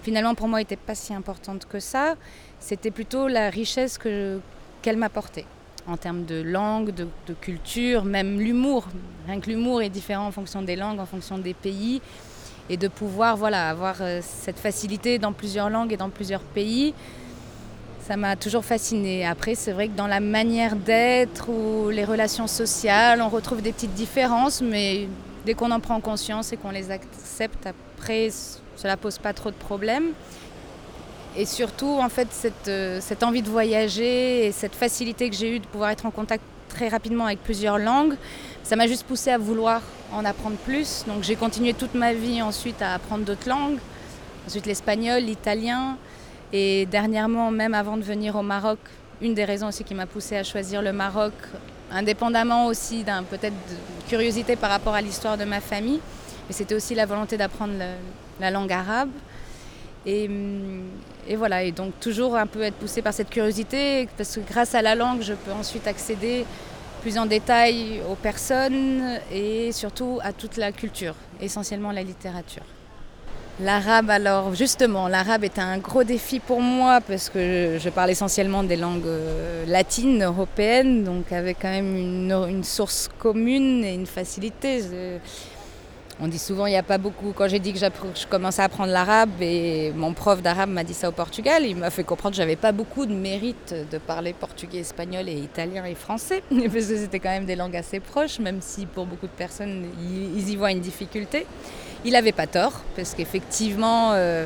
finalement 0.03 0.35
pour 0.35 0.47
moi 0.47 0.59
n'était 0.59 0.75
pas 0.75 0.93
si 0.93 1.11
importante 1.13 1.65
que 1.67 1.79
ça. 1.79 2.15
C'était 2.59 2.91
plutôt 2.91 3.27
la 3.27 3.49
richesse 3.49 3.97
que- 3.97 4.39
qu'elle 4.83 4.97
m'apportait 4.97 5.45
en 5.87 5.97
termes 5.97 6.25
de 6.25 6.41
langue, 6.43 6.93
de 6.93 7.33
culture, 7.33 8.05
même 8.05 8.39
l'humour. 8.39 8.87
Rien 9.27 9.39
que 9.39 9.49
l'humour 9.49 9.81
est 9.81 9.89
différent 9.89 10.27
en 10.27 10.31
fonction 10.31 10.61
des 10.61 10.75
langues, 10.75 10.99
en 10.99 11.07
fonction 11.07 11.39
des 11.39 11.55
pays. 11.55 12.01
Et 12.71 12.77
de 12.77 12.87
pouvoir 12.87 13.35
voilà, 13.35 13.69
avoir 13.69 13.97
euh, 13.99 14.21
cette 14.23 14.57
facilité 14.57 15.19
dans 15.19 15.33
plusieurs 15.33 15.69
langues 15.69 15.91
et 15.91 15.97
dans 15.97 16.09
plusieurs 16.09 16.39
pays, 16.39 16.93
ça 18.07 18.15
m'a 18.15 18.37
toujours 18.37 18.63
fascinée. 18.63 19.25
Après, 19.25 19.55
c'est 19.55 19.73
vrai 19.73 19.89
que 19.89 19.97
dans 19.97 20.07
la 20.07 20.21
manière 20.21 20.77
d'être 20.77 21.49
ou 21.49 21.89
les 21.89 22.05
relations 22.05 22.47
sociales, 22.47 23.21
on 23.21 23.27
retrouve 23.27 23.61
des 23.61 23.73
petites 23.73 23.93
différences, 23.93 24.61
mais 24.61 25.09
dès 25.45 25.53
qu'on 25.53 25.69
en 25.71 25.81
prend 25.81 25.99
conscience 25.99 26.53
et 26.53 26.57
qu'on 26.57 26.71
les 26.71 26.91
accepte, 26.91 27.67
après, 27.67 28.29
cela 28.77 28.95
pose 28.95 29.17
pas 29.17 29.33
trop 29.33 29.51
de 29.51 29.55
problèmes. 29.55 30.13
Et 31.35 31.45
surtout, 31.45 31.99
en 31.99 32.07
fait, 32.07 32.29
cette, 32.31 32.69
euh, 32.69 32.99
cette 33.01 33.21
envie 33.21 33.41
de 33.41 33.49
voyager 33.49 34.45
et 34.45 34.53
cette 34.53 34.75
facilité 34.75 35.29
que 35.29 35.35
j'ai 35.35 35.57
eue 35.57 35.59
de 35.59 35.67
pouvoir 35.67 35.89
être 35.89 36.05
en 36.05 36.11
contact 36.11 36.43
très 36.69 36.87
rapidement 36.87 37.25
avec 37.25 37.43
plusieurs 37.43 37.77
langues, 37.79 38.15
ça 38.63 38.75
m'a 38.75 38.87
juste 38.87 39.03
poussé 39.03 39.31
à 39.31 39.37
vouloir 39.37 39.81
en 40.13 40.25
apprendre 40.25 40.57
plus. 40.57 41.03
Donc 41.07 41.23
j'ai 41.23 41.35
continué 41.35 41.73
toute 41.73 41.95
ma 41.95 42.13
vie 42.13 42.41
ensuite 42.41 42.81
à 42.81 42.93
apprendre 42.93 43.25
d'autres 43.25 43.49
langues, 43.49 43.79
ensuite 44.47 44.65
l'espagnol, 44.65 45.21
l'italien. 45.21 45.97
Et 46.53 46.85
dernièrement, 46.85 47.49
même 47.49 47.73
avant 47.73 47.97
de 47.97 48.03
venir 48.03 48.35
au 48.35 48.41
Maroc, 48.41 48.79
une 49.21 49.33
des 49.33 49.45
raisons 49.45 49.67
aussi 49.67 49.83
qui 49.83 49.95
m'a 49.95 50.05
poussé 50.05 50.35
à 50.35 50.43
choisir 50.43 50.81
le 50.81 50.91
Maroc, 50.91 51.33
indépendamment 51.91 52.65
aussi 52.65 53.03
d'un 53.03 53.23
peut-être 53.23 53.55
curiosité 54.09 54.55
par 54.55 54.69
rapport 54.69 54.93
à 54.93 55.01
l'histoire 55.01 55.37
de 55.37 55.45
ma 55.45 55.61
famille, 55.61 55.99
mais 56.47 56.53
c'était 56.53 56.75
aussi 56.75 56.95
la 56.95 57.05
volonté 57.05 57.37
d'apprendre 57.37 57.73
la 58.39 58.51
langue 58.51 58.71
arabe. 58.73 59.11
Et, 60.05 60.29
et 61.27 61.35
voilà, 61.35 61.63
et 61.63 61.71
donc 61.71 61.93
toujours 61.99 62.35
un 62.35 62.47
peu 62.47 62.63
être 62.63 62.75
poussé 62.75 63.01
par 63.01 63.13
cette 63.13 63.29
curiosité, 63.29 64.09
parce 64.17 64.35
que 64.35 64.41
grâce 64.41 64.73
à 64.73 64.81
la 64.81 64.95
langue, 64.95 65.21
je 65.21 65.33
peux 65.33 65.51
ensuite 65.51 65.87
accéder 65.87 66.45
plus 67.01 67.17
en 67.17 67.25
détail 67.25 68.01
aux 68.09 68.15
personnes 68.15 69.19
et 69.31 69.71
surtout 69.71 70.19
à 70.23 70.33
toute 70.33 70.57
la 70.57 70.71
culture, 70.71 71.15
essentiellement 71.41 71.91
la 71.91 72.03
littérature. 72.03 72.63
L'arabe, 73.59 74.09
alors 74.09 74.55
justement, 74.55 75.07
l'arabe 75.07 75.43
est 75.43 75.59
un 75.59 75.77
gros 75.77 76.03
défi 76.03 76.39
pour 76.39 76.61
moi 76.61 76.99
parce 77.01 77.29
que 77.29 77.77
je 77.79 77.89
parle 77.89 78.09
essentiellement 78.09 78.63
des 78.63 78.77
langues 78.77 79.05
euh, 79.05 79.65
latines, 79.67 80.23
européennes, 80.23 81.03
donc 81.03 81.31
avec 81.31 81.57
quand 81.61 81.69
même 81.69 81.95
une, 81.95 82.63
source 82.63 83.09
commune 83.19 83.83
et 83.83 83.93
une 83.93 84.07
facilité. 84.07 84.81
On 86.21 86.27
dit 86.27 86.37
souvent 86.37 86.67
il 86.67 86.69
n'y 86.69 86.77
a 86.77 86.83
pas 86.83 86.99
beaucoup. 86.99 87.33
Quand 87.35 87.47
j'ai 87.47 87.59
dit 87.59 87.73
que 87.73 87.79
je 87.79 88.27
commençais 88.27 88.61
à 88.61 88.65
apprendre 88.65 88.91
l'arabe 88.91 89.41
et 89.41 89.91
mon 89.95 90.13
prof 90.13 90.41
d'arabe 90.41 90.69
m'a 90.69 90.83
dit 90.83 90.93
ça 90.93 91.09
au 91.09 91.11
Portugal, 91.11 91.65
il 91.65 91.75
m'a 91.75 91.89
fait 91.89 92.03
comprendre 92.03 92.35
que 92.35 92.37
j'avais 92.37 92.55
pas 92.55 92.71
beaucoup 92.71 93.07
de 93.07 93.13
mérite 93.13 93.73
de 93.91 93.97
parler 93.97 94.33
portugais, 94.33 94.79
espagnol 94.79 95.27
et 95.27 95.33
italien 95.33 95.83
et 95.85 95.95
français 95.95 96.43
parce 96.49 96.73
que 96.73 96.97
c'était 96.97 97.19
quand 97.19 97.29
même 97.29 97.45
des 97.45 97.55
langues 97.55 97.75
assez 97.75 97.99
proches, 97.99 98.39
même 98.39 98.59
si 98.61 98.85
pour 98.85 99.07
beaucoup 99.07 99.25
de 99.25 99.31
personnes 99.31 99.85
ils 99.99 100.49
y 100.49 100.55
voient 100.55 100.71
une 100.71 100.79
difficulté. 100.79 101.47
Il 102.05 102.13
n'avait 102.13 102.31
pas 102.31 102.47
tort 102.47 102.81
parce 102.95 103.15
qu'effectivement, 103.15 104.11
euh, 104.13 104.45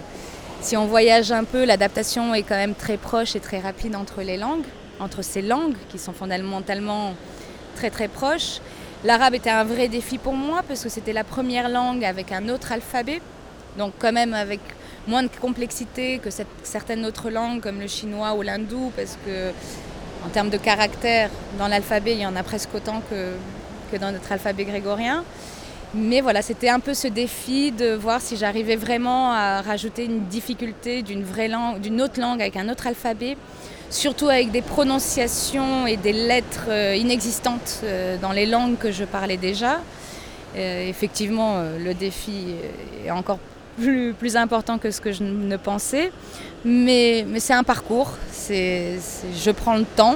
si 0.61 0.77
on 0.77 0.87
voyage 0.87 1.31
un 1.31 1.43
peu, 1.43 1.65
l'adaptation 1.65 2.33
est 2.33 2.43
quand 2.43 2.55
même 2.55 2.75
très 2.75 2.97
proche 2.97 3.35
et 3.35 3.39
très 3.41 3.59
rapide 3.59 3.95
entre 3.95 4.21
les 4.21 4.37
langues, 4.37 4.65
entre 5.01 5.21
ces 5.21 5.41
langues 5.41 5.75
qui 5.89 5.99
sont 5.99 6.13
fondamentalement 6.13 7.13
très 7.75 7.89
très 7.89 8.07
proches. 8.07 8.61
L'arabe 9.03 9.35
était 9.35 9.49
un 9.49 9.63
vrai 9.63 9.87
défi 9.87 10.17
pour 10.17 10.33
moi 10.33 10.63
parce 10.67 10.83
que 10.83 10.89
c'était 10.89 11.13
la 11.13 11.23
première 11.23 11.69
langue 11.69 12.03
avec 12.03 12.31
un 12.31 12.49
autre 12.49 12.71
alphabet, 12.71 13.21
donc 13.77 13.93
quand 13.99 14.13
même 14.13 14.33
avec 14.33 14.59
moins 15.07 15.23
de 15.23 15.29
complexité 15.39 16.19
que 16.19 16.29
certaines 16.63 17.05
autres 17.05 17.29
langues 17.29 17.61
comme 17.61 17.79
le 17.79 17.87
chinois 17.87 18.33
ou 18.33 18.41
l'hindou 18.41 18.91
parce 18.95 19.17
que 19.25 19.51
en 20.25 20.29
termes 20.29 20.49
de 20.49 20.57
caractères, 20.57 21.29
dans 21.59 21.67
l'alphabet, 21.67 22.13
il 22.13 22.21
y 22.21 22.25
en 22.25 22.35
a 22.35 22.41
presque 22.41 22.73
autant 22.73 23.01
que, 23.09 23.33
que 23.91 23.97
dans 23.97 24.11
notre 24.11 24.31
alphabet 24.31 24.63
grégorien. 24.65 25.23
Mais 25.93 26.19
voilà, 26.19 26.41
c'était 26.41 26.69
un 26.69 26.79
peu 26.79 26.93
ce 26.93 27.07
défi 27.07 27.71
de 27.71 27.93
voir 27.93 28.21
si 28.21 28.35
j'arrivais 28.35 28.75
vraiment 28.75 29.31
à 29.31 29.61
rajouter 29.61 30.05
une 30.05 30.25
difficulté 30.25 31.03
d'une 31.03 31.23
vraie 31.23 31.47
langue, 31.47 31.79
d'une 31.79 32.01
autre 32.01 32.19
langue 32.19 32.41
avec 32.41 32.57
un 32.57 32.67
autre 32.69 32.87
alphabet, 32.87 33.37
surtout 33.89 34.29
avec 34.29 34.51
des 34.51 34.61
prononciations 34.61 35.87
et 35.87 35.97
des 35.97 36.13
lettres 36.13 36.67
euh, 36.69 36.95
inexistantes 36.95 37.81
euh, 37.83 38.17
dans 38.17 38.31
les 38.31 38.45
langues 38.45 38.77
que 38.77 38.91
je 38.91 39.05
parlais 39.05 39.37
déjà. 39.37 39.79
Euh, 40.55 40.89
effectivement, 40.89 41.61
le 41.79 41.93
défi 41.93 42.55
est 43.05 43.11
encore 43.11 43.39
plus, 43.77 44.37
important 44.37 44.77
que 44.77 44.89
ce 44.89 45.01
que 45.01 45.11
je 45.11 45.23
ne 45.23 45.57
pensais, 45.57 46.11
mais, 46.63 47.25
c'est 47.39 47.53
un 47.53 47.63
parcours, 47.63 48.13
je 48.49 49.51
prends 49.51 49.75
le 49.75 49.83
temps. 49.83 50.15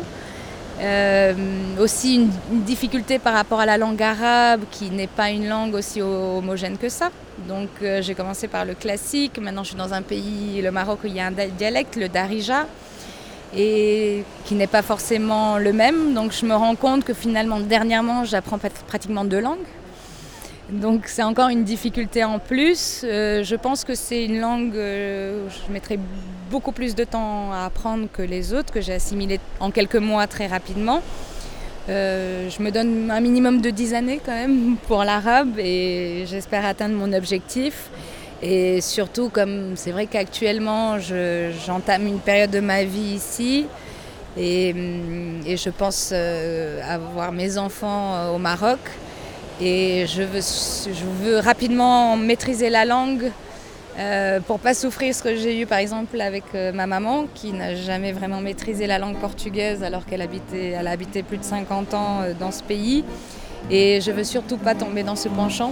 Aussi 1.77 2.15
une, 2.15 2.29
difficulté 2.61 3.19
par 3.19 3.33
rapport 3.33 3.59
à 3.59 3.65
la 3.65 3.77
langue 3.77 4.01
arabe 4.01 4.61
qui 4.71 4.89
n'est 4.91 5.07
pas 5.07 5.29
une 5.29 5.49
langue 5.49 5.73
aussi 5.73 6.01
ho- 6.01 6.37
homogène 6.37 6.77
que 6.77 6.87
ça. 6.87 7.09
Donc 7.49 7.67
j'ai 7.99 8.15
commencé 8.15 8.47
par 8.47 8.63
le 8.63 8.75
classique, 8.75 9.39
maintenant 9.39 9.63
je 9.63 9.69
suis 9.69 9.77
dans 9.77 9.93
un 9.93 10.01
pays, 10.03 10.61
le 10.61 10.71
Maroc, 10.71 10.99
où 11.03 11.07
il 11.07 11.15
y 11.15 11.19
a 11.19 11.25
un 11.25 11.31
dialecte, 11.31 11.97
le 11.97 12.07
darija. 12.07 12.65
Et 13.55 14.23
qui 14.45 14.55
n'est 14.55 14.67
pas 14.67 14.81
forcément 14.81 15.57
le 15.57 15.73
même. 15.73 16.13
Donc 16.13 16.31
je 16.31 16.45
me 16.45 16.55
rends 16.55 16.75
compte 16.75 17.03
que 17.03 17.13
finalement, 17.13 17.59
dernièrement, 17.59 18.23
j'apprends 18.23 18.59
pratiquement 18.87 19.25
deux 19.25 19.39
langues. 19.39 19.57
Donc 20.71 21.07
c'est 21.07 21.23
encore 21.23 21.49
une 21.49 21.63
difficulté 21.63 22.23
en 22.23 22.37
plus. 22.37 23.01
Euh, 23.03 23.43
je 23.43 23.55
pense 23.55 23.83
que 23.83 23.95
c'est 23.95 24.25
une 24.25 24.39
langue 24.39 24.75
euh, 24.75 25.45
où 25.45 25.49
je 25.49 25.73
mettrai 25.73 25.97
beaucoup 26.51 26.71
plus 26.71 26.93
de 26.93 27.03
temps 27.03 27.51
à 27.51 27.65
apprendre 27.65 28.07
que 28.11 28.21
les 28.21 28.53
autres, 28.53 28.71
que 28.71 28.81
j'ai 28.81 28.93
assimilé 28.93 29.39
en 29.59 29.71
quelques 29.71 29.95
mois 29.95 30.27
très 30.27 30.45
rapidement. 30.45 31.01
Euh, 31.89 32.49
je 32.51 32.61
me 32.61 32.69
donne 32.69 33.09
un 33.09 33.19
minimum 33.19 33.61
de 33.61 33.71
10 33.71 33.95
années 33.95 34.21
quand 34.23 34.33
même 34.33 34.75
pour 34.87 35.03
l'arabe 35.03 35.57
et 35.57 36.25
j'espère 36.27 36.65
atteindre 36.65 36.93
mon 36.93 37.13
objectif. 37.13 37.89
Et 38.41 38.81
surtout, 38.81 39.29
comme 39.29 39.75
c'est 39.75 39.91
vrai 39.91 40.05
qu'actuellement, 40.05 40.97
j'entame 40.99 42.07
une 42.07 42.19
période 42.19 42.51
de 42.51 42.61
ma 42.61 42.83
vie 42.83 43.15
ici 43.15 43.65
et, 44.37 44.73
je 45.45 45.69
pense 45.69 46.13
avoir 46.13 47.31
mes 47.31 47.57
enfants 47.57 48.33
au 48.33 48.37
Maroc. 48.37 48.79
Et 49.61 50.05
je 50.07 50.23
veux, 50.23 51.39
rapidement 51.39 52.15
maîtriser 52.15 52.69
la 52.69 52.85
langue 52.85 53.29
euh, 53.97 54.39
pour 54.39 54.59
pas 54.59 54.73
souffrir 54.73 55.13
ce 55.13 55.21
que 55.21 55.35
j'ai 55.35 55.59
eu 55.59 55.65
par 55.65 55.79
exemple 55.79 56.21
avec 56.21 56.45
euh, 56.55 56.71
ma 56.71 56.87
maman 56.87 57.25
qui 57.35 57.51
n'a 57.51 57.75
jamais 57.75 58.13
vraiment 58.13 58.39
maîtrisé 58.39 58.87
la 58.87 58.97
langue 58.97 59.17
portugaise 59.17 59.83
alors 59.83 60.05
qu'elle 60.05 60.21
a 60.21 60.89
habité 60.89 61.23
plus 61.23 61.37
de 61.37 61.43
50 61.43 61.93
ans 61.93 62.21
euh, 62.21 62.33
dans 62.39 62.51
ce 62.51 62.63
pays. 62.63 63.03
Et 63.69 63.99
je 63.99 64.11
veux 64.11 64.23
surtout 64.23 64.55
pas 64.55 64.75
tomber 64.75 65.03
dans 65.03 65.17
ce 65.17 65.27
penchant. 65.27 65.71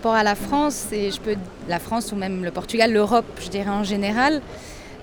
Rapport 0.00 0.14
à 0.14 0.24
la 0.24 0.34
France, 0.34 0.86
et 0.92 1.10
je 1.10 1.20
peux, 1.20 1.36
la 1.68 1.78
France 1.78 2.10
ou 2.10 2.16
même 2.16 2.42
le 2.42 2.50
Portugal, 2.50 2.90
l'Europe, 2.90 3.26
je 3.38 3.50
dirais 3.50 3.68
en 3.68 3.84
général, 3.84 4.40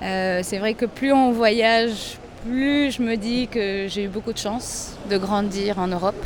euh, 0.02 0.40
c'est 0.42 0.58
vrai 0.58 0.74
que 0.74 0.88
plus 0.88 1.14
on 1.14 1.32
voyage, 1.32 2.18
plus 2.44 2.90
je 2.90 3.04
me 3.04 3.16
dis 3.16 3.48
que 3.48 3.86
j'ai 3.88 4.06
eu 4.06 4.08
beaucoup 4.08 4.34
de 4.34 4.40
chance 4.40 4.98
de 5.08 5.20
grandir 5.20 5.78
en 5.78 5.86
Europe, 5.86 6.26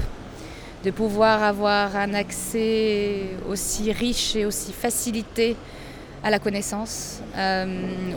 de 0.86 0.92
pouvoir 0.92 1.44
avoir 1.44 1.98
un 1.98 2.14
accès 2.14 3.24
aussi 3.50 3.92
riche 3.92 4.38
et 4.38 4.46
aussi 4.46 4.72
facilité 4.72 5.58
à 6.24 6.30
la 6.30 6.40
connaissance, 6.40 7.20
euh, 7.36 7.66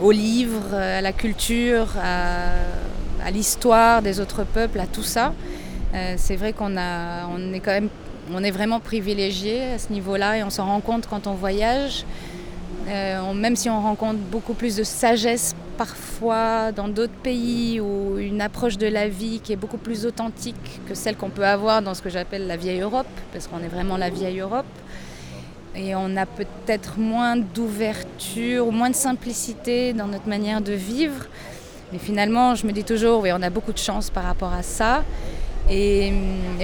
aux 0.01 0.13
livres, 0.13 0.73
à 0.73 1.01
la 1.01 1.11
culture, 1.11 1.87
à, 2.01 3.29
l'histoire 3.29 4.01
des 4.01 4.21
autres 4.21 4.45
peuples, 4.45 4.79
à 4.79 4.87
tout 4.87 5.03
ça. 5.03 5.33
Euh, 5.93 6.13
c'est 6.15 6.37
vrai 6.37 6.53
qu'on 6.53 6.77
a, 6.77 7.27
on 7.27 7.51
est 7.51 7.59
quand 7.59 7.71
même 7.71 7.89
on 8.33 8.43
est 8.43 8.51
vraiment 8.51 8.79
privilégié 8.79 9.63
à 9.73 9.79
ce 9.79 9.91
niveau-là 9.91 10.37
et 10.37 10.43
on 10.43 10.49
s'en 10.49 10.65
rend 10.65 10.81
compte 10.81 11.07
quand 11.07 11.27
on 11.27 11.33
voyage. 11.33 12.05
Euh, 12.87 13.33
même 13.33 13.55
si 13.55 13.69
on 13.69 13.81
rencontre 13.81 14.19
beaucoup 14.19 14.53
plus 14.53 14.75
de 14.75 14.83
sagesse 14.83 15.55
parfois 15.77 16.71
dans 16.71 16.87
d'autres 16.87 17.17
pays 17.23 17.79
ou 17.79 18.17
une 18.19 18.41
approche 18.41 18.77
de 18.77 18.87
la 18.87 19.07
vie 19.07 19.39
qui 19.43 19.53
est 19.53 19.57
beaucoup 19.57 19.77
plus 19.77 20.05
authentique 20.05 20.79
que 20.87 20.93
celle 20.93 21.15
qu'on 21.15 21.29
peut 21.29 21.45
avoir 21.45 21.81
dans 21.81 21.93
ce 21.93 22.01
que 22.01 22.09
j'appelle 22.09 22.47
la 22.47 22.57
vieille 22.57 22.81
Europe, 22.81 23.07
parce 23.33 23.47
qu'on 23.47 23.59
est 23.59 23.67
vraiment 23.67 23.97
la 23.97 24.09
vieille 24.09 24.39
Europe. 24.39 24.65
Et 25.75 25.93
on 25.95 26.15
a 26.15 26.25
peut-être 26.25 26.97
moins 26.97 27.35
d'ouverture, 27.35 28.71
moins 28.71 28.89
de 28.89 28.95
simplicité 28.95 29.91
dans 29.91 30.07
notre 30.07 30.29
manière 30.29 30.61
de 30.61 30.71
vivre. 30.71 31.25
Mais 31.91 31.99
finalement, 31.99 32.55
je 32.55 32.65
me 32.65 32.71
dis 32.71 32.83
toujours, 32.83 33.21
oui, 33.21 33.31
on 33.33 33.41
a 33.41 33.49
beaucoup 33.49 33.73
de 33.73 33.77
chance 33.77 34.09
par 34.09 34.23
rapport 34.23 34.53
à 34.53 34.63
ça. 34.63 35.03
Et, 35.69 36.13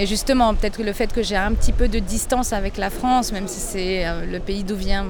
justement, 0.04 0.54
peut-être 0.54 0.78
que 0.78 0.82
le 0.82 0.92
fait 0.92 1.12
que 1.12 1.22
j'ai 1.22 1.36
un 1.36 1.52
petit 1.52 1.72
peu 1.72 1.88
de 1.88 1.98
distance 1.98 2.52
avec 2.52 2.76
la 2.76 2.90
France, 2.90 3.32
même 3.32 3.48
si 3.48 3.58
c'est 3.58 4.06
euh, 4.06 4.24
le 4.26 4.38
pays 4.38 4.62
d'où 4.62 4.76
vient 4.76 5.04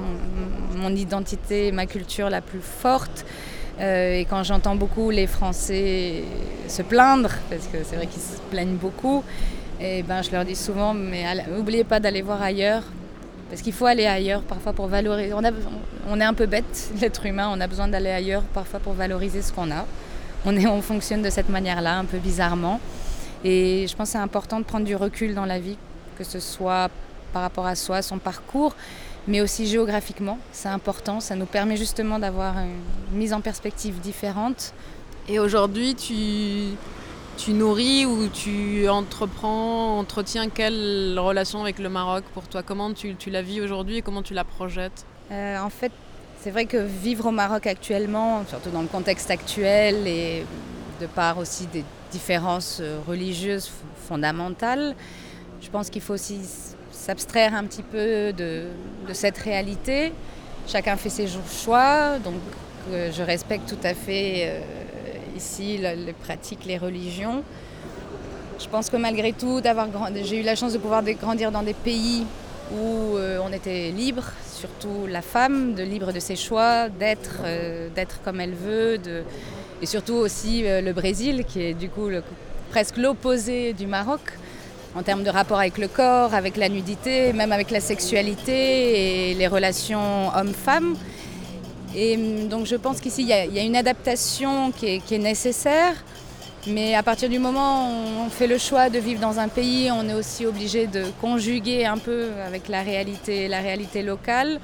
mon, 0.75 0.95
identité, 0.95 1.71
ma 1.71 1.85
culture 1.85 2.29
la 2.29 2.41
plus 2.41 2.61
forte, 2.61 3.25
euh, 3.79 4.19
et 4.19 4.25
quand 4.25 4.43
j'entends 4.43 4.75
beaucoup 4.75 5.09
les 5.11 5.27
Français 5.27 6.23
se 6.67 6.81
plaindre, 6.81 7.29
parce 7.49 7.67
que 7.67 7.77
c'est 7.83 7.95
vrai 7.95 8.07
qu'ils 8.07 8.21
se 8.21 8.37
plaignent 8.51 8.75
beaucoup, 8.75 9.23
et 9.79 10.03
ben 10.03 10.21
je 10.21 10.31
leur 10.31 10.45
dis 10.45 10.55
souvent, 10.55 10.93
mais 10.93 11.23
n'oubliez 11.47 11.83
pas 11.83 11.99
d'aller 11.99 12.21
voir 12.21 12.41
ailleurs, 12.41 12.83
parce 13.49 13.61
qu'il 13.61 13.73
faut 13.73 13.85
aller 13.85 14.05
ailleurs 14.05 14.41
parfois 14.41 14.73
pour 14.73 14.87
valoriser. 14.87 15.31
On, 15.33 16.19
est 16.19 16.23
un 16.23 16.33
peu 16.33 16.47
bête, 16.47 16.91
l'être 16.99 17.25
humain, 17.25 17.49
on 17.53 17.61
a 17.61 17.67
besoin 17.67 17.87
d'aller 17.87 18.09
ailleurs 18.09 18.43
parfois 18.53 18.79
pour 18.79 18.93
valoriser 18.93 19.41
ce 19.41 19.53
qu'on 19.53 19.71
a. 19.71 19.85
On 20.45 20.81
fonctionne 20.81 21.21
de 21.21 21.29
cette 21.29 21.49
manière-là, 21.49 21.99
un 21.99 22.05
peu 22.05 22.17
bizarrement. 22.17 22.79
Et 23.43 23.85
je 23.87 23.95
pense 23.95 24.09
que 24.09 24.13
c'est 24.13 24.17
important 24.19 24.59
de 24.59 24.65
prendre 24.65 24.85
du 24.85 24.95
recul 24.95 25.35
dans 25.35 25.45
la 25.45 25.59
vie, 25.59 25.77
que 26.17 26.23
ce 26.23 26.39
soit 26.39 26.89
par 27.33 27.41
rapport 27.41 27.65
à 27.65 27.75
soi, 27.75 28.01
son 28.01 28.19
parcours, 28.19 28.75
mais 29.27 29.41
aussi 29.41 29.67
géographiquement. 29.67 30.37
C'est 30.51 30.69
important, 30.69 31.19
ça 31.19 31.35
nous 31.35 31.45
permet 31.45 31.77
justement 31.77 32.19
d'avoir 32.19 32.55
une 32.59 33.17
mise 33.17 33.33
en 33.33 33.41
perspective 33.41 33.99
différente. 33.99 34.73
Et 35.27 35.39
aujourd'hui, 35.39 35.95
tu, 35.95 36.75
tu 37.37 37.53
nourris 37.53 38.05
ou 38.05 38.27
tu 38.27 38.87
entreprends, 38.87 39.97
entretiens 39.99 40.49
quelle 40.49 41.17
relation 41.17 41.61
avec 41.61 41.79
le 41.79 41.89
Maroc 41.89 42.23
pour 42.33 42.43
toi? 42.47 42.61
Comment 42.63 42.93
tu, 42.93 43.15
tu 43.15 43.29
la 43.29 43.41
vis 43.41 43.61
aujourd'hui 43.61 43.97
et 43.97 44.01
comment 44.01 44.21
tu 44.21 44.33
la 44.33 44.43
projettes? 44.43 45.05
Euh, 45.31 45.57
En 45.59 45.69
fait, 45.69 45.91
c'est 46.41 46.51
vrai 46.51 46.65
que 46.65 46.77
vivre 46.77 47.27
au 47.27 47.31
Maroc 47.31 47.65
actuellement, 47.67 48.43
surtout 48.47 48.69
dans 48.69 48.81
le 48.81 48.87
contexte 48.87 49.31
actuel 49.31 50.07
et 50.07 50.45
de 51.01 51.07
part 51.07 51.37
aussi 51.37 51.67
des 51.67 51.83
différences 52.13 52.77
euh, 52.79 52.99
religieuses 53.07 53.69
fondamentales. 54.07 54.95
Je 55.61 55.69
pense 55.69 55.89
qu'il 55.89 56.01
faut 56.01 56.13
aussi 56.13 56.39
s'abstraire 56.91 57.53
un 57.55 57.65
petit 57.65 57.81
peu 57.81 58.31
de, 58.31 58.67
cette 59.13 59.39
réalité. 59.39 60.13
Chacun 60.67 60.95
fait 60.95 61.09
ses 61.09 61.27
choix, 61.63 62.19
donc 62.19 62.35
euh, 62.91 63.11
je 63.11 63.23
respecte 63.23 63.67
tout 63.67 63.83
à 63.83 63.93
fait 63.93 64.33
euh, 64.45 64.61
ici 65.35 65.79
les 65.79 66.13
pratiques, 66.13 66.65
les 66.65 66.77
religions. 66.77 67.43
Je 68.59 68.67
pense 68.69 68.89
que 68.89 68.97
malgré 68.97 69.33
tout, 69.33 69.61
j'ai 70.23 70.39
eu 70.39 70.43
la 70.43 70.55
chance 70.55 70.73
de 70.73 70.77
pouvoir 70.77 71.03
grandir 71.03 71.51
dans 71.51 71.63
des 71.63 71.73
pays 71.73 72.25
où 72.71 73.17
on 73.45 73.51
était 73.51 73.91
libre, 73.91 74.23
surtout 74.53 75.05
la 75.09 75.21
femme, 75.21 75.73
de 75.73 75.83
libre 75.83 76.13
de 76.13 76.19
ses 76.19 76.37
choix, 76.37 76.87
d'être, 76.87 78.21
comme 78.23 78.39
elle 78.39 78.53
veut, 78.53 78.97
de, 78.99 79.23
et 79.83 79.85
surtout 79.85 80.13
aussi 80.13 80.65
euh, 80.65 80.79
le 80.79 80.93
Brésil, 80.93 81.43
qui 81.45 81.61
est 81.61 81.73
du 81.73 81.89
coup 81.89 82.07
presque 82.71 82.95
l'opposé 82.95 83.73
du 83.73 83.85
Maroc 83.85 84.21
en 84.95 85.03
termes 85.03 85.23
de 85.23 85.29
rapport 85.29 85.59
avec 85.59 85.77
le 85.77 85.89
corps, 85.89 86.33
avec 86.33 86.55
la 86.55 86.69
nudité, 86.69 87.33
même 87.33 87.51
avec 87.51 87.69
la 87.69 87.81
sexualité 87.81 89.31
et 89.31 89.33
les 89.33 89.47
relations 89.47 90.29
hommes-femmes. 90.33 90.95
Et 91.95 92.15
hum, 92.15 92.47
donc 92.47 92.65
je 92.65 92.77
pense 92.77 93.01
qu'ici, 93.01 93.23
il 93.23 93.27
y, 93.27 93.59
a 93.59 93.63
une 93.63 93.75
adaptation 93.75 94.71
qui 94.71 94.85
est, 94.87 95.17
nécessaire. 95.17 95.95
Mais 96.65 96.95
à 96.95 97.03
partir 97.03 97.27
du 97.27 97.39
moment 97.39 97.89
où 97.89 98.25
on 98.25 98.29
fait 98.29 98.47
le 98.47 98.57
choix 98.57 98.89
de 98.89 98.99
vivre 98.99 99.19
dans 99.19 99.37
un 99.37 99.49
pays, 99.49 99.91
on 99.91 100.07
est 100.07 100.13
aussi 100.13 100.45
obligé 100.45 100.87
de 100.87 101.03
conjuguer 101.19 101.85
un 101.85 101.97
peu 101.97 102.29
avec 102.47 102.69
la 102.69 102.83
réalité, 102.83 103.49
la 103.49 103.59
réalité 103.59 104.01
locale. 104.01 104.61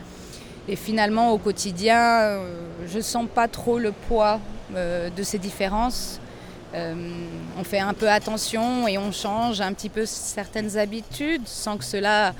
Et 0.67 0.75
finalement, 0.75 1.31
au 1.31 1.37
quotidien, 1.37 1.99
euh, 1.99 2.67
je 2.87 2.97
ne 2.97 3.03
sens 3.03 3.25
pas 3.33 3.47
trop 3.47 3.79
le 3.79 3.91
poids 3.91 4.39
euh, 4.75 5.09
de 5.09 5.23
ces 5.23 5.37
différences. 5.37 6.19
Euh, 6.75 6.93
on 7.57 7.63
fait 7.63 7.79
un 7.79 7.93
peu 7.93 8.09
attention 8.09 8.87
et 8.87 8.97
on 8.97 9.11
change 9.11 9.61
un 9.61 9.73
petit 9.73 9.89
peu 9.89 10.05
certaines 10.05 10.77
habitudes 10.77 11.41
sans 11.45 11.77
que 11.77 11.83
cela 11.83 12.33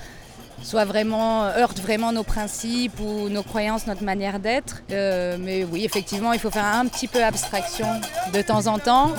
soit 0.62 0.86
vraiment 0.86 1.46
heurte 1.46 1.80
vraiment 1.80 2.12
nos 2.12 2.24
principes 2.24 3.00
ou 3.00 3.30
nos 3.30 3.42
croyances, 3.42 3.88
notre 3.88 4.04
manière 4.04 4.40
d'être. 4.40 4.84
Mais 4.90 5.64
oui, 5.64 5.86
effectivement, 5.86 6.34
il 6.34 6.40
faut 6.40 6.52
faire 6.52 6.66
un 6.66 6.86
petit 6.86 7.08
peu 7.08 7.24
abstraction 7.24 7.88
de 8.34 8.42
temps 8.42 8.68
en 8.68 8.78
temps. 8.78 9.14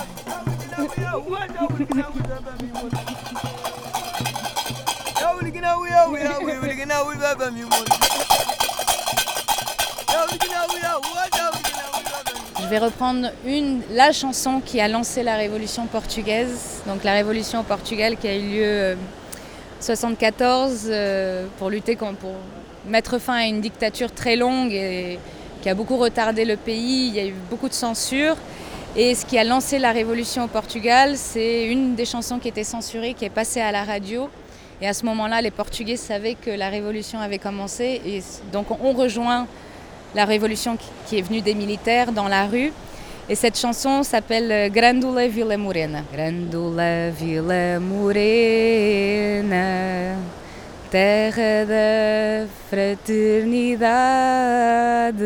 Vais 12.71 12.77
reprendre 12.77 13.31
une, 13.45 13.81
la 13.91 14.13
chanson 14.13 14.61
qui 14.65 14.79
a 14.79 14.87
lancé 14.87 15.23
la 15.23 15.35
révolution 15.35 15.87
portugaise, 15.87 16.81
donc 16.87 17.03
la 17.03 17.11
révolution 17.11 17.59
au 17.59 17.63
Portugal 17.63 18.15
qui 18.15 18.29
a 18.29 18.35
eu 18.37 18.41
lieu 18.41 18.93
en 18.93 19.83
74 19.83 20.89
pour 21.57 21.69
lutter 21.69 21.97
pour 21.97 22.31
mettre 22.87 23.19
fin 23.19 23.33
à 23.33 23.45
une 23.45 23.59
dictature 23.59 24.13
très 24.13 24.37
longue 24.37 24.71
et 24.71 25.19
qui 25.61 25.69
a 25.69 25.75
beaucoup 25.75 25.97
retardé 25.97 26.45
le 26.45 26.55
pays. 26.55 27.09
Il 27.09 27.15
y 27.15 27.19
a 27.19 27.25
eu 27.25 27.35
beaucoup 27.49 27.67
de 27.67 27.73
censure. 27.73 28.37
Et 28.95 29.15
ce 29.15 29.25
qui 29.25 29.37
a 29.37 29.43
lancé 29.43 29.77
la 29.77 29.91
révolution 29.91 30.45
au 30.45 30.47
Portugal, 30.47 31.17
c'est 31.17 31.65
une 31.65 31.95
des 31.95 32.05
chansons 32.05 32.39
qui 32.39 32.47
était 32.47 32.63
censurée, 32.63 33.13
qui 33.15 33.25
est 33.25 33.29
passée 33.29 33.59
à 33.59 33.73
la 33.73 33.83
radio. 33.83 34.29
Et 34.81 34.87
à 34.87 34.93
ce 34.93 35.05
moment-là, 35.05 35.41
les 35.41 35.51
Portugais 35.51 35.97
savaient 35.97 36.35
que 36.35 36.51
la 36.51 36.69
révolution 36.69 37.19
avait 37.19 37.37
commencé. 37.37 38.01
Et 38.05 38.23
donc 38.53 38.67
on 38.81 38.93
rejoint 38.93 39.45
la 40.15 40.25
révolution 40.25 40.77
qui 41.07 41.17
est 41.17 41.21
venue 41.21 41.41
des 41.41 41.53
militaires 41.53 42.11
dans 42.11 42.27
la 42.27 42.47
rue. 42.47 42.71
Et 43.29 43.35
cette 43.35 43.57
chanson 43.57 44.03
s'appelle 44.03 44.69
Grandula 44.71 45.27
Villa 45.27 45.57
Morena. 45.57 46.01
Grandula 46.13 47.09
Villa 47.11 47.79
Morena, 47.79 49.55
terra 50.89 51.65
da 51.65 52.45
fraternidade. 52.69 55.21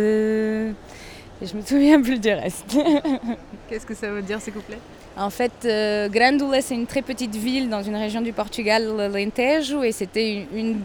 Et 1.41 1.48
je 1.48 1.56
me 1.56 1.62
souviens 1.62 2.02
plus 2.02 2.19
du 2.19 2.30
reste. 2.30 2.78
Qu'est-ce 3.69 3.86
que 3.86 3.95
ça 3.95 4.12
veut 4.12 4.21
dire 4.21 4.39
ces 4.39 4.52
couplets 4.52 4.78
En 5.17 5.32
fait, 5.32 5.52
euh, 5.65 6.08
Grandula, 6.08 6.62
c'est 6.62 6.76
une 6.76 6.86
très 6.86 7.02
petite 7.02 7.36
ville 7.36 7.69
dans 7.69 7.82
une 7.82 7.95
région 7.95 8.21
du 8.21 8.34
Portugal, 8.34 8.88
l'Alentejo, 8.95 9.84
et 9.84 9.91
c'était 9.91 10.45
une, 10.54 10.82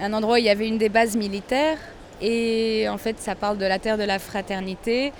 un 0.00 0.12
endroit 0.12 0.34
où 0.34 0.38
il 0.38 0.44
y 0.44 0.50
avait 0.50 0.68
une 0.68 0.78
des 0.78 0.88
bases 0.88 1.16
militaires. 1.16 1.78
Et 2.22 2.86
en 2.88 2.98
fait, 2.98 3.18
ça 3.18 3.34
parle 3.34 3.58
de 3.58 3.66
la 3.66 3.78
terre 3.78 3.98
de 3.98 4.04
la 4.04 4.18
fraternité. 4.18 5.12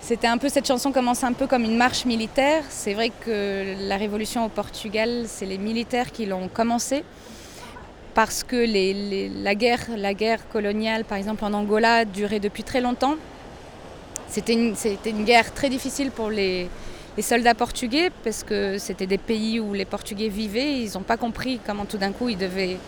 C'était 0.00 0.26
un 0.26 0.38
peu 0.38 0.48
cette 0.48 0.66
chanson 0.66 0.92
commence 0.92 1.22
un 1.24 1.32
peu 1.32 1.46
comme 1.46 1.62
une 1.62 1.76
marche 1.76 2.04
militaire. 2.06 2.64
C'est 2.68 2.94
vrai 2.94 3.10
que 3.24 3.76
la 3.88 3.96
révolution 3.96 4.44
au 4.44 4.48
Portugal, 4.48 5.24
c'est 5.26 5.46
les 5.46 5.58
militaires 5.58 6.10
qui 6.10 6.26
l'ont 6.26 6.48
commencé 6.48 7.04
parce 8.14 8.42
que 8.42 8.56
la, 8.56 9.54
guerre, 9.54 9.86
la 9.96 10.14
guerre 10.14 10.48
coloniale, 10.48 11.04
par 11.04 11.18
exemple 11.18 11.44
en 11.44 11.52
Angola, 11.52 12.04
durait 12.04 12.40
depuis 12.40 12.64
très 12.64 12.80
longtemps. 12.80 13.14
C'était 14.28 14.54
une, 14.54 15.24
guerre 15.24 15.52
très 15.54 15.68
difficile 15.68 16.10
pour 16.10 16.30
les 16.30 16.68
soldats 17.20 17.54
portugais 17.54 18.10
parce 18.24 18.42
que 18.42 18.78
c'était 18.78 19.06
des 19.06 19.18
pays 19.18 19.60
où 19.60 19.74
les 19.74 19.84
Portugais 19.84 20.28
vivaient. 20.28 20.80
Ils 20.80 20.92
n'ont 20.94 21.02
pas 21.02 21.16
compris 21.16 21.60
comment 21.64 21.84
tout 21.84 21.98
d'un 21.98 22.12
coup 22.12 22.28
ils 22.28 22.38
devaient 22.38 22.78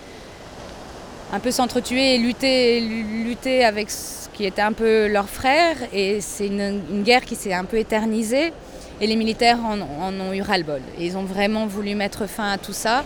un 1.32 1.40
peu 1.40 1.50
s'entretuer 1.50 2.14
et 2.14 2.18
lutter, 2.18 2.80
lutter 2.80 3.64
avec 3.64 3.90
ce 3.90 4.28
qui 4.34 4.44
était 4.44 4.62
un 4.62 4.72
peu 4.72 5.08
leurs 5.08 5.28
frères. 5.28 5.76
Et 5.92 6.20
c'est 6.20 6.46
une, 6.46 7.02
guerre 7.02 7.24
qui 7.24 7.34
s'est 7.34 7.54
un 7.54 7.64
peu 7.64 7.78
éternisée. 7.78 8.52
Et 9.00 9.06
les 9.06 9.16
militaires 9.16 9.58
en, 9.64 9.80
ont 9.80 10.32
eu 10.32 10.42
ras-le-bol. 10.42 10.82
Ils 10.98 11.16
ont 11.16 11.24
vraiment 11.24 11.66
voulu 11.66 11.94
mettre 11.94 12.26
fin 12.28 12.52
à 12.52 12.58
tout 12.58 12.74
ça. 12.74 13.02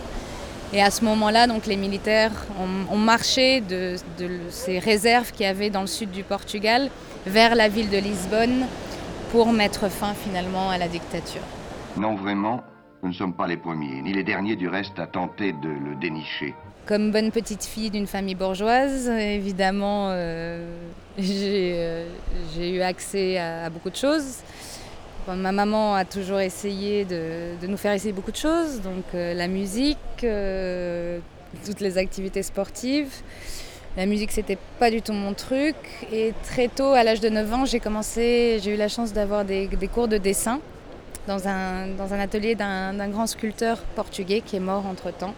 Et 0.73 0.83
à 0.83 0.91
ce 0.91 1.05
moment-là, 1.05 1.47
donc, 1.47 1.65
les 1.65 1.77
militaires 1.77 2.33
ont, 2.59 2.93
ont 2.93 2.97
marché 2.97 3.61
de, 3.61 3.95
de, 4.19 4.29
ces 4.49 4.79
réserves 4.79 5.31
qu'il 5.31 5.45
y 5.45 5.49
avait 5.49 5.69
dans 5.69 5.81
le 5.81 5.87
sud 5.87 6.11
du 6.11 6.23
Portugal 6.23 6.89
vers 7.25 7.55
la 7.55 7.69
ville 7.69 7.89
de 7.89 7.97
Lisbonne 7.97 8.65
pour 9.31 9.53
mettre 9.53 9.89
fin 9.89 10.13
finalement 10.13 10.69
à 10.69 10.77
la 10.77 10.89
dictature. 10.89 11.41
Non, 11.95 12.15
vraiment, 12.15 12.63
nous 13.03 13.09
ne 13.09 13.13
sommes 13.13 13.33
pas 13.33 13.47
les 13.47 13.57
premiers, 13.57 14.01
ni 14.01 14.13
les 14.13 14.23
derniers 14.23 14.55
du 14.55 14.67
reste 14.67 14.99
à 14.99 15.07
tenter 15.07 15.53
de 15.53 15.69
le 15.69 15.95
dénicher. 15.95 16.55
Comme 16.85 17.11
bonne 17.11 17.31
petite 17.31 17.65
fille 17.65 17.89
d'une 17.89 18.07
famille 18.07 18.35
bourgeoise, 18.35 19.09
évidemment, 19.09 20.09
euh, 20.11 20.65
j'ai 21.17 21.73
euh, 21.75 22.07
eu 22.57 22.81
accès 22.81 23.37
à, 23.37 23.69
beaucoup 23.69 23.89
de 23.89 23.95
choses. 23.95 24.37
Ma 25.27 25.51
maman 25.51 25.93
a 25.93 26.05
toujours 26.05 26.39
essayé 26.39 27.03
de, 27.03 27.67
nous 27.67 27.75
faire 27.75 27.91
essayer 27.91 28.13
beaucoup 28.13 28.31
de 28.31 28.37
choses, 28.37 28.81
donc 28.81 29.03
euh, 29.13 29.33
la 29.33 29.49
musique, 29.49 29.97
toutes 31.65 31.81
les 31.81 31.97
activités 31.97 32.43
sportives. 32.43 33.13
La 33.97 34.05
musique, 34.05 34.31
c'était 34.31 34.59
pas 34.79 34.91
du 34.91 35.01
tout 35.01 35.11
mon 35.11 35.33
truc. 35.33 35.75
Et 36.13 36.33
très 36.43 36.67
tôt, 36.67 36.93
à 36.93 37.03
l'âge 37.03 37.19
de 37.19 37.29
9 37.29 37.53
ans, 37.53 37.65
j'ai 37.65 37.79
commencé, 37.79 38.59
j'ai 38.61 38.75
eu 38.75 38.77
la 38.77 38.87
chance 38.87 39.11
d'avoir 39.11 39.43
des, 39.43 39.67
cours 39.91 40.07
de 40.07 40.17
dessin 40.17 40.61
dans 41.27 41.47
un, 41.47 41.87
dans 41.97 42.13
un 42.13 42.19
atelier 42.19 42.55
d'un 42.55 43.09
grand 43.09 43.27
sculpteur 43.27 43.79
portugais 43.95 44.41
qui 44.41 44.55
est 44.55 44.61
mort 44.61 44.85
entre-temps. 44.85 45.35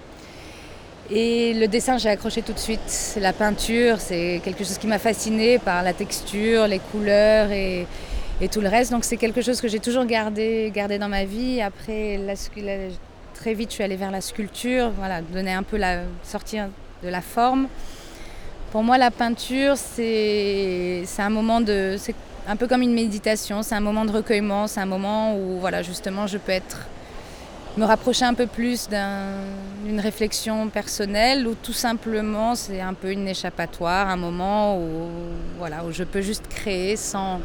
Et 1.11 1.55
le 1.55 1.67
dessin, 1.67 1.97
j'ai 1.97 2.09
accroché 2.09 2.43
tout 2.43 2.53
de 2.53 2.59
suite. 2.59 3.17
La 3.19 3.33
peinture, 3.33 3.99
c'est 3.99 4.41
quelque 4.43 4.63
chose 4.63 4.77
qui 4.77 4.85
m'a 4.85 4.99
fasciné 4.99 5.57
par 5.57 5.81
la 5.81 5.93
texture, 5.93 6.67
les 6.67 6.77
couleurs 6.77 7.51
et, 7.51 7.87
et 8.41 8.47
tout 8.47 8.61
le 8.61 8.69
reste. 8.69 8.91
Donc 8.91 9.03
c'est 9.03 9.17
quelque 9.17 9.41
chose 9.41 9.59
que 9.59 9.67
j'ai 9.67 9.79
toujours 9.79 10.05
gardé, 10.05 10.71
gardé 10.73 10.99
dans 10.99 11.09
ma 11.09 11.25
vie. 11.25 11.61
Après, 11.61 12.17
la, 12.17 12.35
très 13.33 13.55
vite, 13.55 13.69
je 13.69 13.75
suis 13.75 13.83
allée 13.83 13.95
vers 13.95 14.11
la 14.11 14.21
sculpture, 14.21 14.91
voilà, 14.91 15.21
donner 15.21 15.53
un 15.53 15.63
peu 15.63 15.77
la 15.77 16.01
sortir 16.23 16.67
de 17.01 17.09
la 17.09 17.21
forme. 17.21 17.67
Pour 18.71 18.83
moi, 18.83 18.99
la 18.99 19.09
peinture, 19.09 19.77
c'est 19.77 21.03
un 21.17 21.29
moment 21.31 21.59
de, 21.59 21.95
un 22.49 22.55
peu 22.55 22.67
comme 22.67 22.81
une 22.81 22.93
méditation. 22.93 23.61
C'est 23.61 23.75
un 23.75 23.79
moment 23.79 24.05
de 24.05 24.11
recueillement. 24.11 24.67
C'est 24.67 24.81
un 24.81 24.87
moment 24.87 25.35
où, 25.37 25.59
voilà, 25.59 25.83
justement, 25.83 26.25
je 26.25 26.39
peux 26.39 26.51
être 26.51 26.87
me 27.77 27.85
rapprocher 27.85 28.25
un 28.25 28.33
peu 28.33 28.47
plus 28.47 28.89
d'une 28.89 28.97
un, 28.97 30.01
réflexion 30.01 30.67
personnelle 30.69 31.47
ou 31.47 31.53
tout 31.53 31.71
simplement 31.71 32.55
c'est 32.55 32.81
un 32.81 32.95
peu 32.95 33.11
une 33.11 33.27
échappatoire, 33.27 34.09
un 34.09 34.17
moment 34.17 34.77
où, 34.77 35.07
voilà, 35.59 35.85
où 35.85 35.91
je 35.91 36.03
peux 36.03 36.21
juste 36.21 36.47
créer 36.49 36.95
sans, 36.95 37.39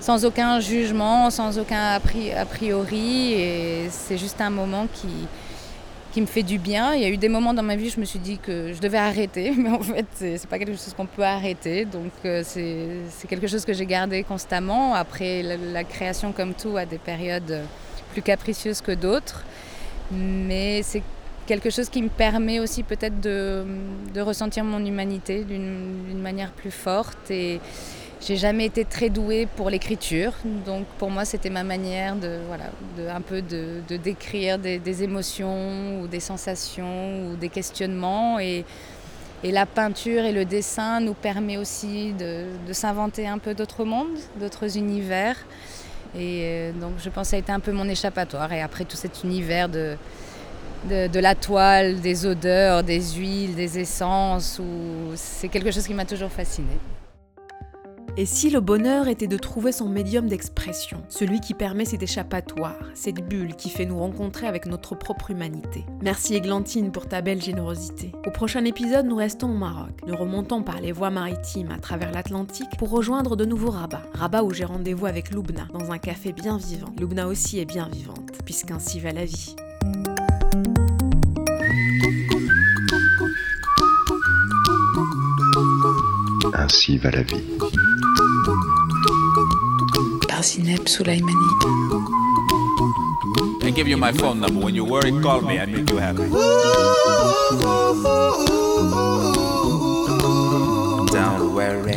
sans 0.00 0.24
aucun 0.24 0.58
jugement, 0.60 1.30
sans 1.30 1.58
aucun 1.58 2.00
a 2.00 2.44
priori 2.46 3.34
et 3.34 3.88
c'est 3.90 4.18
juste 4.18 4.40
un 4.40 4.50
moment 4.50 4.86
qui, 4.92 5.28
qui 6.14 6.20
me 6.20 6.26
fait 6.26 6.44
du 6.44 6.58
bien. 6.58 6.94
Il 6.94 7.02
y 7.02 7.04
a 7.04 7.08
eu 7.08 7.16
des 7.16 7.28
moments 7.28 7.52
dans 7.52 7.64
ma 7.64 7.74
vie 7.74 7.88
où 7.88 7.90
je 7.90 7.98
me 7.98 8.04
suis 8.04 8.20
dit 8.20 8.38
que 8.38 8.72
je 8.72 8.80
devais 8.80 8.98
arrêter, 8.98 9.50
mais 9.58 9.70
en 9.70 9.80
fait 9.80 10.06
c'est 10.14 10.46
pas 10.46 10.58
quelque 10.60 10.76
chose 10.76 10.94
qu'on 10.96 11.06
peut 11.06 11.24
arrêter, 11.24 11.84
donc 11.86 12.12
euh, 12.24 12.42
c'est 12.44 13.26
quelque 13.26 13.48
chose 13.48 13.64
que 13.64 13.72
j'ai 13.72 13.84
gardé 13.84 14.22
constamment. 14.22 14.94
Après 14.94 15.42
la, 15.42 15.82
création 15.82 16.30
comme 16.30 16.54
tout 16.54 16.76
a 16.76 16.86
des 16.86 16.98
périodes 16.98 17.62
plus 18.12 18.22
capricieuse 18.22 18.80
que 18.80 18.92
d'autres. 18.92 19.44
Mais 20.12 20.82
c'est 20.84 21.02
quelque 21.46 21.68
chose 21.68 21.88
qui 21.88 22.00
me 22.00 22.08
permet 22.08 22.60
aussi 22.60 22.84
peut-être 22.84 23.20
de, 23.20 23.64
de, 24.14 24.20
ressentir 24.20 24.62
mon 24.62 24.84
humanité 24.84 25.42
d'une 25.42 26.20
manière 26.22 26.52
plus 26.52 26.70
forte. 26.70 27.28
Et 27.30 27.58
j'ai 28.26 28.36
jamais 28.36 28.64
été 28.64 28.84
très 28.84 29.10
douée 29.10 29.46
pour 29.56 29.68
l'écriture. 29.68 30.32
Donc 30.64 30.86
pour 30.98 31.10
moi, 31.10 31.24
c'était 31.24 31.50
ma 31.50 31.62
manière 31.62 32.16
de, 32.16 32.38
voilà, 32.48 32.64
un 33.14 33.20
peu 33.20 33.42
de, 33.42 33.82
décrire 33.96 34.58
des, 34.58 35.02
émotions 35.02 36.00
ou 36.00 36.06
des 36.06 36.20
sensations 36.20 37.28
ou 37.28 37.36
des 37.36 37.48
questionnements. 37.48 38.38
Et, 38.38 38.64
la 39.42 39.66
peinture 39.66 40.24
et 40.24 40.32
le 40.32 40.46
dessin 40.46 41.00
nous 41.00 41.12
permet 41.12 41.58
aussi 41.58 42.14
de, 42.14 42.46
de 42.66 42.72
s'inventer 42.72 43.28
un 43.28 43.36
peu 43.36 43.52
d'autres 43.52 43.84
mondes, 43.84 44.18
d'autres 44.40 44.78
univers. 44.78 45.36
Et 46.16 46.40
euh, 46.44 46.72
donc 46.72 46.92
je 46.96 47.10
pense 47.10 47.26
que 47.26 47.30
ça 47.32 47.36
a 47.36 47.40
été 47.40 47.52
un 47.52 47.60
peu 47.60 47.72
mon 47.72 47.86
échappatoire. 47.86 48.50
Et 48.54 48.62
après 48.62 48.86
tout 48.86 48.96
cet 48.96 49.22
univers 49.22 49.68
de, 49.68 49.98
de, 50.88 51.08
de 51.08 51.20
la 51.20 51.34
toile, 51.34 52.00
des 52.00 52.24
odeurs, 52.24 52.82
des 52.84 53.02
huiles, 53.02 53.54
des 53.54 53.78
essences, 53.78 54.62
c'est 55.14 55.48
quelque 55.48 55.70
chose 55.70 55.86
qui 55.86 55.92
m'a 55.92 56.06
toujours 56.06 56.32
fascinée. 56.32 56.78
Et 58.16 58.26
si 58.26 58.48
le 58.48 58.60
bonheur 58.60 59.08
était 59.08 59.26
de 59.26 59.36
trouver 59.36 59.72
son 59.72 59.88
médium 59.88 60.28
d'expression, 60.28 61.02
celui 61.08 61.40
qui 61.40 61.52
permet 61.52 61.84
cet 61.84 62.00
échappatoire, 62.00 62.78
cette 62.94 63.26
bulle 63.26 63.56
qui 63.56 63.70
fait 63.70 63.86
nous 63.86 63.98
rencontrer 63.98 64.46
avec 64.46 64.66
notre 64.66 64.94
propre 64.94 65.32
humanité 65.32 65.84
Merci 66.00 66.36
Églantine 66.36 66.92
pour 66.92 67.08
ta 67.08 67.22
belle 67.22 67.42
générosité. 67.42 68.12
Au 68.24 68.30
prochain 68.30 68.64
épisode, 68.64 69.06
nous 69.06 69.16
restons 69.16 69.50
au 69.50 69.58
Maroc. 69.58 69.90
Nous 70.06 70.14
remontons 70.14 70.62
par 70.62 70.80
les 70.80 70.92
voies 70.92 71.10
maritimes 71.10 71.72
à 71.72 71.78
travers 71.78 72.12
l'Atlantique 72.12 72.76
pour 72.78 72.90
rejoindre 72.90 73.34
de 73.34 73.44
nouveau 73.44 73.70
Rabat. 73.70 74.02
Rabat 74.12 74.44
où 74.44 74.52
j'ai 74.52 74.64
rendez-vous 74.64 75.06
avec 75.06 75.32
Loubna 75.32 75.66
dans 75.72 75.90
un 75.90 75.98
café 75.98 76.32
bien 76.32 76.56
vivant. 76.56 76.92
Loubna 77.00 77.26
aussi 77.26 77.58
est 77.58 77.64
bien 77.64 77.88
vivante, 77.88 78.30
puisqu'ainsi 78.44 79.00
va 79.00 79.10
la 79.10 79.24
vie. 79.24 79.56
Ainsi 86.54 86.98
va 86.98 87.10
la 87.10 87.22
vie. 87.22 87.42
I 93.62 93.70
give 93.74 93.88
you 93.88 93.96
my 93.96 94.12
phone 94.12 94.40
number. 94.40 94.60
When 94.60 94.74
you're 94.74 94.84
worried, 94.84 95.22
call 95.22 95.40
me. 95.40 95.58
I 95.58 95.64
make 95.64 95.88
you 95.88 95.96
happy. 95.96 96.28
Don't 101.12 101.54
worry. 101.54 101.96